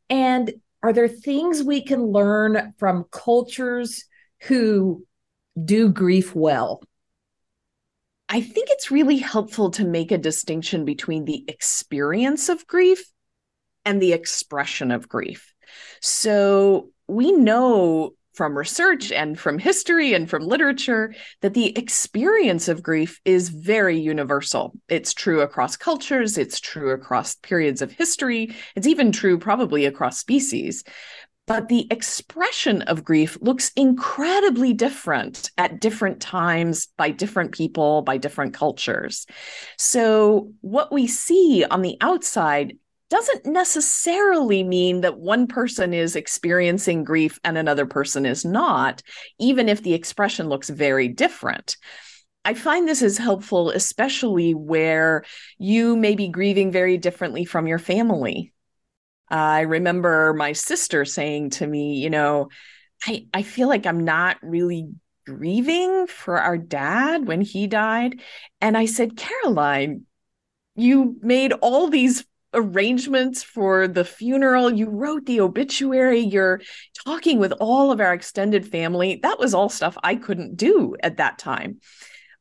And 0.10 0.54
are 0.82 0.94
there 0.94 1.08
things 1.08 1.64
we 1.64 1.84
can 1.84 2.04
learn 2.04 2.74
from 2.78 3.06
cultures 3.12 4.06
who 4.44 5.06
do 5.64 5.90
grief 5.90 6.36
well? 6.36 6.82
I 8.30 8.42
think 8.42 8.70
it's 8.72 8.92
really 8.92 9.18
helpful 9.18 9.72
to 9.72 9.86
make 9.86 10.12
a 10.12 10.18
distinction 10.18 10.86
between 10.86 11.26
the 11.26 11.46
experience 11.48 12.50
of 12.50 12.66
grief 12.68 13.06
and 13.86 14.02
the 14.02 14.14
expression 14.14 14.92
of 14.92 15.10
grief. 15.10 15.54
So 16.02 16.90
we 17.08 17.32
know 17.32 18.14
from 18.34 18.58
research 18.58 19.12
and 19.12 19.40
from 19.40 19.60
history 19.60 20.14
and 20.14 20.30
from 20.30 20.44
literature 20.44 21.14
that 21.42 21.54
the 21.54 21.78
experience 21.78 22.68
of 22.68 22.84
grief 22.84 23.22
is 23.26 23.50
very 23.50 24.00
universal. 24.00 24.74
It's 24.90 25.14
true 25.14 25.42
across 25.42 25.78
cultures, 25.78 26.38
it's 26.38 26.60
true 26.60 26.92
across 26.92 27.36
periods 27.36 27.82
of 27.82 27.92
history, 27.92 28.56
it's 28.76 28.88
even 28.88 29.12
true 29.12 29.38
probably 29.38 29.86
across 29.86 30.18
species. 30.18 30.84
But 31.46 31.68
the 31.68 31.88
expression 31.92 32.84
of 32.84 33.04
grief 33.04 33.38
looks 33.42 33.72
incredibly 33.76 34.72
different 34.72 35.52
at 35.58 35.82
different 35.82 36.22
times 36.22 36.88
by 36.98 37.10
different 37.12 37.52
people, 37.52 38.02
by 38.02 38.18
different 38.18 38.54
cultures. 38.54 39.26
So, 39.78 40.54
what 40.62 40.94
we 40.94 41.06
see 41.06 41.66
on 41.70 41.82
the 41.82 41.98
outside 42.00 42.78
doesn't 43.14 43.46
necessarily 43.46 44.64
mean 44.64 45.02
that 45.02 45.20
one 45.20 45.46
person 45.46 45.94
is 45.94 46.16
experiencing 46.16 47.04
grief 47.04 47.40
and 47.44 47.60
another 47.60 47.86
person 47.86 48.26
is 48.26 48.44
not, 48.44 49.04
even 49.40 49.70
if 49.70 49.84
the 49.84 49.94
expression 49.94 50.50
looks 50.50 50.68
very 50.68 51.08
different. 51.08 51.78
I 52.44 52.56
find 52.56 52.88
this 52.88 53.04
is 53.04 53.20
helpful, 53.20 53.70
especially 53.70 54.56
where 54.56 55.26
you 55.60 55.96
may 55.96 56.16
be 56.16 56.28
grieving 56.28 56.72
very 56.72 56.98
differently 56.98 57.46
from 57.46 57.68
your 57.68 57.78
family. 57.78 58.52
I 59.30 59.62
remember 59.62 60.34
my 60.34 60.54
sister 60.54 61.06
saying 61.06 61.52
to 61.52 61.68
me, 61.68 61.98
you 61.98 62.10
know, 62.10 62.50
I, 63.06 63.28
I 63.32 63.44
feel 63.44 63.68
like 63.68 63.86
I'm 63.86 64.04
not 64.04 64.38
really 64.42 64.90
grieving 65.28 66.08
for 66.08 66.40
our 66.40 66.58
dad 66.58 67.28
when 67.28 67.42
he 67.42 67.68
died. 67.68 68.22
And 68.60 68.76
I 68.76 68.88
said, 68.88 69.18
Caroline, 69.18 70.08
you 70.74 71.16
made 71.22 71.54
all 71.54 71.90
these 71.90 72.26
arrangements 72.54 73.44
for 73.44 73.88
the 73.88 74.06
funeral. 74.06 74.74
You 74.74 74.90
wrote 74.90 75.26
the 75.26 75.42
obituary. 75.42 76.20
You're 76.20 76.62
talking 77.06 77.40
with 77.40 77.54
all 77.60 77.92
of 77.92 78.00
our 78.00 78.14
extended 78.14 78.68
family. 78.68 79.20
That 79.24 79.40
was 79.40 79.54
all 79.54 79.70
stuff 79.70 79.98
I 80.04 80.16
couldn't 80.16 80.56
do 80.56 80.96
at 81.02 81.18
that 81.18 81.38
time. 81.38 81.80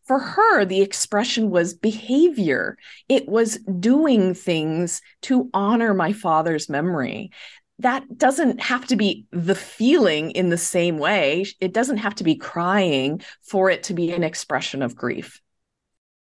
For 0.04 0.18
her, 0.18 0.64
the 0.64 0.80
expression 0.82 1.50
was 1.50 1.74
behavior. 1.74 2.76
It 3.08 3.28
was 3.28 3.58
doing 3.58 4.34
things 4.34 5.00
to 5.22 5.48
honor 5.54 5.94
my 5.94 6.12
father's 6.12 6.68
memory. 6.68 7.30
That 7.78 8.18
doesn't 8.18 8.60
have 8.60 8.86
to 8.88 8.96
be 8.96 9.26
the 9.30 9.54
feeling 9.54 10.32
in 10.32 10.50
the 10.50 10.58
same 10.58 10.98
way. 10.98 11.46
It 11.60 11.72
doesn't 11.72 11.98
have 11.98 12.16
to 12.16 12.24
be 12.24 12.34
crying 12.34 13.22
for 13.42 13.70
it 13.70 13.84
to 13.84 13.94
be 13.94 14.12
an 14.12 14.24
expression 14.24 14.82
of 14.82 14.96
grief 14.96 15.40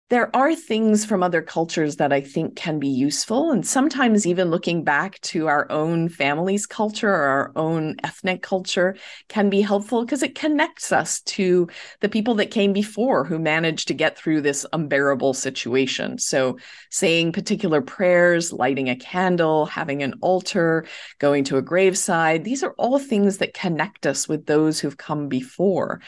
there 0.09 0.33
are 0.33 0.55
things 0.55 1.03
from 1.03 1.21
other 1.21 1.41
cultures 1.41 1.97
that 1.97 2.13
I 2.13 2.21
think 2.21 2.55
can 2.55 2.79
be 2.79 2.87
useful. 2.87 3.51
And 3.51 3.67
sometimes 3.67 4.25
even 4.25 4.49
looking 4.49 4.85
back 4.85 5.19
to 5.21 5.47
our 5.47 5.69
own 5.69 6.07
family's 6.07 6.65
culture 6.65 7.09
or 7.09 7.25
our 7.25 7.51
own 7.57 7.97
ethnic 8.03 8.41
culture 8.41 8.95
can 9.27 9.49
be 9.49 9.59
helpful 9.59 10.05
because 10.05 10.23
it 10.23 10.33
connects 10.33 10.93
us 10.93 11.19
to 11.21 11.67
the 11.99 12.07
people 12.07 12.35
that 12.35 12.51
came 12.51 12.71
before 12.71 13.25
who 13.25 13.37
managed 13.37 13.89
to 13.89 13.93
get 13.93 14.17
through 14.17 14.41
this 14.41 14.65
unbearable 14.71 15.33
situation. 15.33 16.17
So 16.19 16.57
saying 16.89 17.33
particular 17.33 17.81
prayers, 17.81 18.53
lighting 18.53 18.89
a 18.89 18.95
candle, 18.95 19.65
having 19.65 20.03
an 20.03 20.13
altar, 20.21 20.85
going 21.19 21.43
to 21.45 21.57
a 21.57 21.61
graveside, 21.61 22.45
these 22.45 22.63
are 22.63 22.73
all 22.77 22.97
things 22.97 23.39
that 23.39 23.53
connect 23.53 24.05
us 24.05 24.25
with 24.25 24.45
those 24.45 24.79
who've 24.79 24.97
come 24.97 25.27
before. 25.27 25.99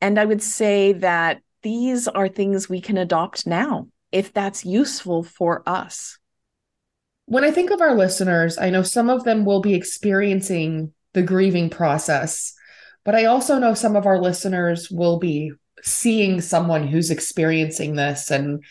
And 0.00 0.18
I 0.18 0.24
would 0.24 0.42
say 0.42 0.94
that 0.94 1.42
these 1.62 2.08
are 2.08 2.28
things 2.28 2.68
we 2.68 2.80
can 2.80 2.98
adopt 2.98 3.46
now 3.46 3.88
if 4.10 4.32
that's 4.32 4.64
useful 4.64 5.22
for 5.22 5.62
us. 5.66 6.18
When 7.26 7.44
I 7.44 7.50
think 7.50 7.70
of 7.70 7.80
our 7.80 7.94
listeners, 7.94 8.58
I 8.58 8.70
know 8.70 8.82
some 8.82 9.08
of 9.08 9.24
them 9.24 9.44
will 9.44 9.60
be 9.60 9.74
experiencing 9.74 10.92
the 11.14 11.22
grieving 11.22 11.70
process, 11.70 12.52
but 13.04 13.14
I 13.14 13.26
also 13.26 13.58
know 13.58 13.74
some 13.74 13.96
of 13.96 14.06
our 14.06 14.20
listeners 14.20 14.90
will 14.90 15.18
be 15.18 15.52
seeing 15.82 16.40
someone 16.40 16.86
who's 16.86 17.10
experiencing 17.10 17.96
this 17.96 18.30
and 18.30 18.62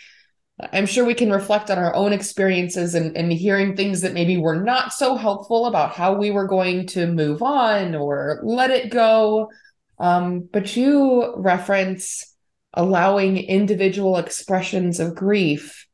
I'm 0.71 0.86
sure 0.86 1.06
we 1.06 1.15
can 1.15 1.32
reflect 1.32 1.71
on 1.71 1.80
our 1.80 1.93
own 1.95 2.13
experiences 2.13 2.93
and, 2.93 3.15
and 3.17 3.32
hearing 3.32 3.75
things 3.75 4.01
that 4.01 4.13
maybe 4.13 4.38
were 4.38 4.62
not 4.62 4.93
so 4.93 5.15
helpful 5.15 5.65
about 5.65 5.93
how 5.93 6.13
we 6.13 6.32
were 6.32 6.47
going 6.47 6.88
to 6.88 7.08
move 7.08 7.41
on 7.41 7.95
or 7.95 8.39
let 8.43 8.69
it 8.69 8.91
go. 8.91 9.49
Um, 9.97 10.47
but 10.51 10.75
you 10.75 11.34
reference 11.38 12.31
allowing 12.73 13.38
individual 13.38 14.17
expressions 14.17 14.99
of 14.99 15.15
grief. 15.15 15.88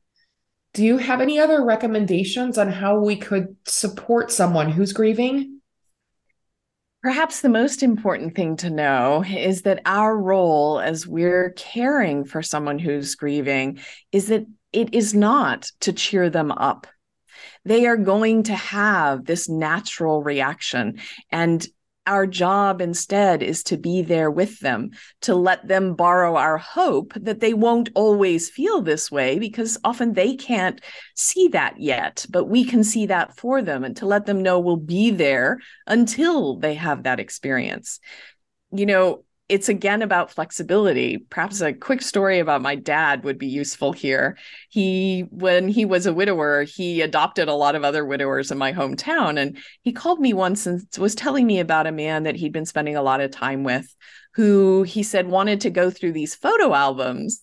Do 0.73 0.83
you 0.83 0.97
have 0.97 1.21
any 1.21 1.39
other 1.39 1.63
recommendations 1.63 2.57
on 2.57 2.71
how 2.71 2.99
we 2.99 3.15
could 3.15 3.55
support 3.65 4.31
someone 4.31 4.69
who's 4.69 4.93
grieving? 4.93 5.61
Perhaps 7.01 7.41
the 7.41 7.49
most 7.49 7.83
important 7.83 8.35
thing 8.35 8.57
to 8.57 8.69
know 8.69 9.23
is 9.23 9.61
that 9.63 9.81
our 9.85 10.17
role 10.17 10.79
as 10.79 11.07
we're 11.07 11.51
caring 11.51 12.25
for 12.25 12.41
someone 12.41 12.79
who's 12.79 13.15
grieving 13.15 13.79
is 14.11 14.27
that 14.27 14.45
it 14.73 14.93
is 14.93 15.13
not 15.13 15.71
to 15.79 15.93
cheer 15.93 16.29
them 16.29 16.51
up. 16.51 16.85
They 17.65 17.85
are 17.85 17.97
going 17.97 18.43
to 18.43 18.55
have 18.55 19.25
this 19.25 19.47
natural 19.47 20.21
reaction. 20.21 20.99
And 21.31 21.65
our 22.08 22.26
job 22.26 22.82
instead 22.82 23.43
is 23.43 23.63
to 23.63 23.78
be 23.78 24.02
there 24.02 24.32
with 24.32 24.60
them, 24.60 24.91
to 25.22 25.36
let 25.36 25.67
them 25.67 25.93
borrow 25.93 26.36
our 26.36 26.58
hope 26.58 27.13
that 27.15 27.39
they 27.39 27.54
won't 27.54 27.89
always 27.93 28.50
feel 28.50 28.82
this 28.82 29.12
way 29.12 29.38
because 29.38 29.78
often 29.84 30.13
they 30.13 30.36
can't 30.36 30.82
see 31.15 31.50
that 31.50 31.80
yet, 31.80 32.26
but 32.30 32.46
we 32.46 32.63
can 32.63 32.84
see 32.84 33.06
that 33.06 33.38
for 33.38 33.62
them 33.62 33.84
and 33.84 33.96
to 33.98 34.06
let 34.06 34.26
them 34.26 34.41
know 34.41 34.60
we'll 34.60 34.78
be 34.78 35.12
there 35.12 35.60
until 35.86 36.56
they 36.58 36.74
have 36.74 37.04
that 37.04 37.20
experience. 37.20 38.00
You 38.72 38.86
know, 38.86 39.24
it's 39.49 39.69
again 39.69 40.01
about 40.01 40.31
flexibility. 40.31 41.17
Perhaps 41.17 41.62
a 41.62 41.71
quick 41.71 42.01
story 42.01 42.39
about 42.39 42.62
my 42.62 42.75
dad 42.75 43.23
would 43.23 43.38
be 43.38 43.47
useful 43.47 43.93
here. 43.93 44.38
He, 44.69 45.21
when 45.29 45.69
he 45.69 45.86
was 45.86 46.05
a 46.05 46.13
widower, 46.13 46.63
he 46.63 47.01
adopted 47.01 47.47
a 47.47 47.53
lot 47.53 47.75
of 47.75 47.86
other 47.86 48.05
widowers 48.05 48.51
in 48.51 48.57
my 48.57 48.73
hometown. 48.73 49.39
And 49.39 49.57
he 49.83 49.93
called 49.93 50.19
me 50.19 50.33
once 50.33 50.67
and 50.67 50.86
was 50.97 51.15
telling 51.15 51.47
me 51.47 51.60
about 51.60 51.88
a 51.88 51.93
man 51.93 52.23
that 52.23 52.36
he'd 52.36 52.51
been 52.51 52.65
spending 52.65 52.97
a 52.97 53.01
lot 53.01 53.21
of 53.21 53.31
time 53.31 53.63
with 53.63 53.95
who 54.33 54.83
he 54.83 55.01
said 55.01 55.27
wanted 55.27 55.62
to 55.62 55.71
go 55.71 55.89
through 55.89 56.12
these 56.12 56.36
photo 56.36 56.71
albums 56.71 57.41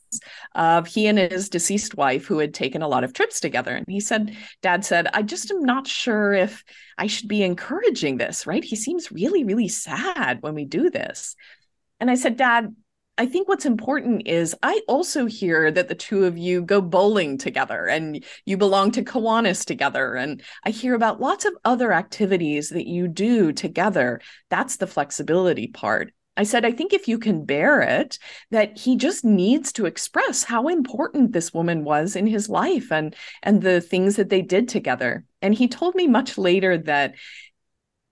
of 0.54 0.86
he 0.86 1.08
and 1.08 1.18
his 1.18 1.48
deceased 1.48 1.96
wife 1.96 2.24
who 2.24 2.38
had 2.38 2.54
taken 2.54 2.82
a 2.82 2.88
lot 2.88 3.02
of 3.02 3.12
trips 3.12 3.40
together. 3.40 3.74
And 3.74 3.84
he 3.88 3.98
said, 3.98 4.36
Dad 4.62 4.84
said, 4.84 5.08
I 5.12 5.22
just 5.22 5.50
am 5.50 5.64
not 5.64 5.88
sure 5.88 6.32
if 6.32 6.62
I 6.96 7.08
should 7.08 7.26
be 7.28 7.42
encouraging 7.42 8.18
this, 8.18 8.46
right? 8.46 8.62
He 8.62 8.76
seems 8.76 9.10
really, 9.10 9.42
really 9.42 9.66
sad 9.66 10.40
when 10.40 10.54
we 10.54 10.66
do 10.66 10.88
this. 10.88 11.34
And 12.04 12.10
I 12.10 12.16
said, 12.16 12.36
Dad, 12.36 12.76
I 13.16 13.24
think 13.24 13.48
what's 13.48 13.64
important 13.64 14.28
is 14.28 14.54
I 14.62 14.82
also 14.88 15.24
hear 15.24 15.70
that 15.70 15.88
the 15.88 15.94
two 15.94 16.26
of 16.26 16.36
you 16.36 16.60
go 16.60 16.82
bowling 16.82 17.38
together 17.38 17.86
and 17.86 18.22
you 18.44 18.58
belong 18.58 18.90
to 18.90 19.02
Kiwanis 19.02 19.64
together. 19.64 20.14
And 20.14 20.42
I 20.66 20.68
hear 20.68 20.92
about 20.92 21.22
lots 21.22 21.46
of 21.46 21.54
other 21.64 21.94
activities 21.94 22.68
that 22.68 22.86
you 22.86 23.08
do 23.08 23.54
together. 23.54 24.20
That's 24.50 24.76
the 24.76 24.86
flexibility 24.86 25.68
part. 25.68 26.12
I 26.36 26.42
said, 26.42 26.66
I 26.66 26.72
think 26.72 26.92
if 26.92 27.08
you 27.08 27.18
can 27.18 27.46
bear 27.46 27.80
it, 27.80 28.18
that 28.50 28.76
he 28.76 28.96
just 28.96 29.24
needs 29.24 29.72
to 29.72 29.86
express 29.86 30.44
how 30.44 30.68
important 30.68 31.32
this 31.32 31.54
woman 31.54 31.84
was 31.84 32.16
in 32.16 32.26
his 32.26 32.50
life 32.50 32.92
and 32.92 33.16
and 33.42 33.62
the 33.62 33.80
things 33.80 34.16
that 34.16 34.28
they 34.28 34.42
did 34.42 34.68
together. 34.68 35.24
And 35.40 35.54
he 35.54 35.68
told 35.68 35.94
me 35.94 36.06
much 36.06 36.36
later 36.36 36.76
that 36.76 37.14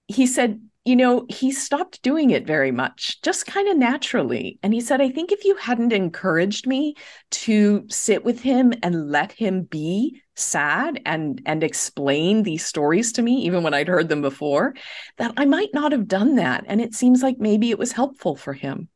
he 0.06 0.26
said, 0.26 0.62
you 0.84 0.96
know, 0.96 1.26
he 1.28 1.52
stopped 1.52 2.02
doing 2.02 2.30
it 2.30 2.44
very 2.44 2.72
much, 2.72 3.22
just 3.22 3.46
kind 3.46 3.68
of 3.68 3.76
naturally. 3.76 4.58
And 4.64 4.74
he 4.74 4.80
said, 4.80 5.00
I 5.00 5.10
think 5.10 5.30
if 5.30 5.44
you 5.44 5.54
hadn't 5.54 5.92
encouraged 5.92 6.66
me 6.66 6.96
to 7.30 7.84
sit 7.88 8.24
with 8.24 8.40
him 8.40 8.72
and 8.82 9.08
let 9.08 9.30
him 9.30 9.62
be 9.62 10.20
sad 10.34 11.00
and 11.04 11.40
and 11.46 11.62
explain 11.62 12.42
these 12.42 12.64
stories 12.64 13.12
to 13.12 13.22
me, 13.22 13.42
even 13.42 13.62
when 13.62 13.74
I'd 13.74 13.86
heard 13.86 14.08
them 14.08 14.22
before, 14.22 14.74
that 15.18 15.32
I 15.36 15.44
might 15.44 15.72
not 15.72 15.92
have 15.92 16.08
done 16.08 16.36
that. 16.36 16.64
And 16.66 16.80
it 16.80 16.94
seems 16.94 17.22
like 17.22 17.38
maybe 17.38 17.70
it 17.70 17.78
was 17.78 17.92
helpful 17.92 18.34
for 18.34 18.52
him. 18.52 18.88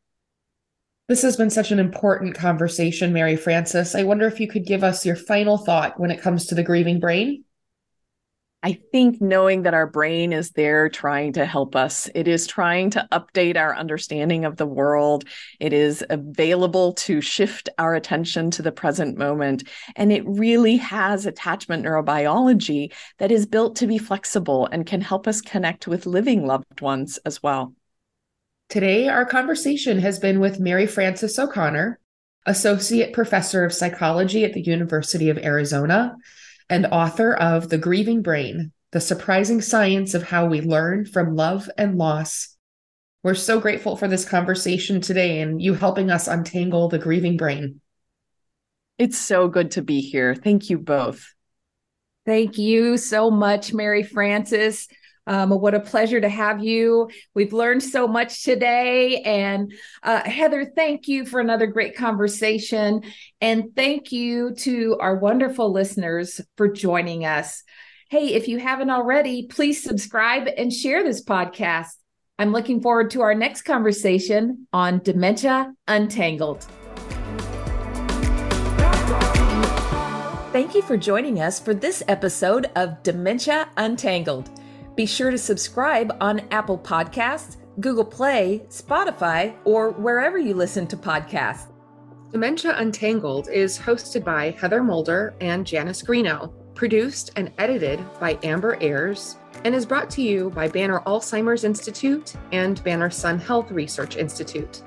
This 1.08 1.22
has 1.22 1.36
been 1.36 1.50
such 1.50 1.70
an 1.70 1.78
important 1.78 2.34
conversation, 2.34 3.12
Mary 3.12 3.36
Frances. 3.36 3.94
I 3.94 4.02
wonder 4.02 4.26
if 4.26 4.40
you 4.40 4.48
could 4.48 4.66
give 4.66 4.82
us 4.82 5.06
your 5.06 5.14
final 5.14 5.56
thought 5.56 6.00
when 6.00 6.10
it 6.10 6.20
comes 6.20 6.46
to 6.46 6.56
the 6.56 6.64
grieving 6.64 6.98
brain. 6.98 7.44
I 8.66 8.80
think 8.90 9.20
knowing 9.20 9.62
that 9.62 9.74
our 9.74 9.86
brain 9.86 10.32
is 10.32 10.50
there 10.50 10.88
trying 10.88 11.34
to 11.34 11.46
help 11.46 11.76
us, 11.76 12.10
it 12.16 12.26
is 12.26 12.48
trying 12.48 12.90
to 12.90 13.06
update 13.12 13.56
our 13.56 13.76
understanding 13.76 14.44
of 14.44 14.56
the 14.56 14.66
world. 14.66 15.22
It 15.60 15.72
is 15.72 16.04
available 16.10 16.94
to 16.94 17.20
shift 17.20 17.68
our 17.78 17.94
attention 17.94 18.50
to 18.50 18.62
the 18.62 18.72
present 18.72 19.16
moment. 19.16 19.68
And 19.94 20.10
it 20.10 20.26
really 20.26 20.78
has 20.78 21.26
attachment 21.26 21.84
neurobiology 21.84 22.92
that 23.18 23.30
is 23.30 23.46
built 23.46 23.76
to 23.76 23.86
be 23.86 23.98
flexible 23.98 24.66
and 24.66 24.84
can 24.84 25.00
help 25.00 25.28
us 25.28 25.40
connect 25.40 25.86
with 25.86 26.04
living 26.04 26.44
loved 26.44 26.80
ones 26.80 27.20
as 27.24 27.40
well. 27.40 27.72
Today, 28.68 29.06
our 29.06 29.26
conversation 29.26 30.00
has 30.00 30.18
been 30.18 30.40
with 30.40 30.58
Mary 30.58 30.88
Frances 30.88 31.38
O'Connor, 31.38 32.00
Associate 32.46 33.12
Professor 33.12 33.64
of 33.64 33.72
Psychology 33.72 34.44
at 34.44 34.54
the 34.54 34.62
University 34.62 35.30
of 35.30 35.38
Arizona 35.38 36.16
and 36.68 36.86
author 36.86 37.34
of 37.34 37.68
The 37.68 37.78
Grieving 37.78 38.22
Brain 38.22 38.72
The 38.92 39.00
Surprising 39.00 39.60
Science 39.60 40.14
of 40.14 40.22
How 40.22 40.46
We 40.46 40.60
Learn 40.60 41.04
from 41.06 41.34
Love 41.34 41.70
and 41.78 41.96
Loss. 41.96 42.56
We're 43.22 43.34
so 43.34 43.60
grateful 43.60 43.96
for 43.96 44.08
this 44.08 44.24
conversation 44.24 45.00
today 45.00 45.40
and 45.40 45.60
you 45.60 45.74
helping 45.74 46.10
us 46.10 46.28
untangle 46.28 46.88
the 46.88 46.98
grieving 46.98 47.36
brain. 47.36 47.80
It's 48.98 49.18
so 49.18 49.48
good 49.48 49.72
to 49.72 49.82
be 49.82 50.00
here. 50.00 50.34
Thank 50.34 50.70
you 50.70 50.78
both. 50.78 51.34
Thank 52.24 52.58
you 52.58 52.96
so 52.96 53.30
much, 53.30 53.72
Mary 53.72 54.02
Frances. 54.02 54.88
Um, 55.26 55.50
what 55.50 55.74
a 55.74 55.80
pleasure 55.80 56.20
to 56.20 56.28
have 56.28 56.62
you. 56.62 57.10
We've 57.34 57.52
learned 57.52 57.82
so 57.82 58.06
much 58.06 58.44
today. 58.44 59.22
And 59.22 59.72
uh, 60.02 60.28
Heather, 60.28 60.64
thank 60.64 61.08
you 61.08 61.26
for 61.26 61.40
another 61.40 61.66
great 61.66 61.96
conversation. 61.96 63.02
And 63.40 63.74
thank 63.74 64.12
you 64.12 64.54
to 64.58 64.96
our 65.00 65.16
wonderful 65.16 65.72
listeners 65.72 66.40
for 66.56 66.68
joining 66.68 67.24
us. 67.24 67.62
Hey, 68.08 68.34
if 68.34 68.46
you 68.46 68.58
haven't 68.58 68.90
already, 68.90 69.48
please 69.48 69.82
subscribe 69.82 70.48
and 70.56 70.72
share 70.72 71.02
this 71.02 71.24
podcast. 71.24 71.90
I'm 72.38 72.52
looking 72.52 72.80
forward 72.80 73.10
to 73.12 73.22
our 73.22 73.34
next 73.34 73.62
conversation 73.62 74.68
on 74.72 75.00
Dementia 75.00 75.72
Untangled. 75.88 76.66
Thank 80.52 80.74
you 80.74 80.82
for 80.82 80.96
joining 80.96 81.40
us 81.40 81.58
for 81.58 81.74
this 81.74 82.02
episode 82.08 82.70
of 82.76 83.02
Dementia 83.02 83.68
Untangled. 83.76 84.48
Be 84.96 85.04
sure 85.04 85.30
to 85.30 85.36
subscribe 85.36 86.16
on 86.22 86.40
Apple 86.50 86.78
Podcasts, 86.78 87.58
Google 87.80 88.04
Play, 88.04 88.62
Spotify, 88.70 89.54
or 89.64 89.90
wherever 89.90 90.38
you 90.38 90.54
listen 90.54 90.86
to 90.86 90.96
podcasts. 90.96 91.70
Dementia 92.32 92.74
Untangled 92.78 93.50
is 93.50 93.78
hosted 93.78 94.24
by 94.24 94.52
Heather 94.52 94.82
Mulder 94.82 95.34
and 95.42 95.66
Janice 95.66 96.02
Greeno, 96.02 96.50
produced 96.74 97.30
and 97.36 97.52
edited 97.58 98.02
by 98.18 98.38
Amber 98.42 98.78
Ayers, 98.80 99.36
and 99.64 99.74
is 99.74 99.84
brought 99.84 100.08
to 100.10 100.22
you 100.22 100.48
by 100.48 100.66
Banner 100.66 101.00
Alzheimer's 101.00 101.64
Institute 101.64 102.32
and 102.52 102.82
Banner 102.82 103.10
Sun 103.10 103.38
Health 103.38 103.70
Research 103.70 104.16
Institute. 104.16 104.82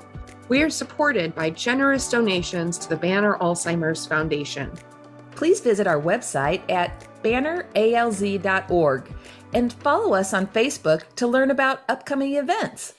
We 0.48 0.64
are 0.64 0.72
supported 0.72 1.36
by 1.36 1.52
generous 1.52 2.10
donations 2.10 2.80
to 2.80 2.90
the 2.90 2.98
Banner 2.98 3.38
Alzheimer's 3.42 4.08
Foundation. 4.08 4.72
Please 5.36 5.60
visit 5.60 5.86
our 5.86 6.02
website 6.02 6.68
at 6.70 7.08
banneralz.org 7.24 9.14
and 9.54 9.74
follow 9.74 10.14
us 10.14 10.34
on 10.34 10.48
Facebook 10.48 11.04
to 11.16 11.28
learn 11.28 11.52
about 11.52 11.82
upcoming 11.90 12.36
events. 12.36 12.94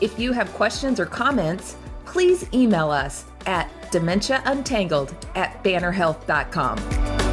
If 0.00 0.18
you 0.18 0.32
have 0.32 0.52
questions 0.52 0.98
or 1.00 1.06
comments, 1.06 1.76
please 2.04 2.46
email 2.52 2.90
us 2.90 3.24
at 3.46 3.70
dementiauntangled 3.90 5.14
at 5.34 5.62
bannerhealth.com. 5.62 7.23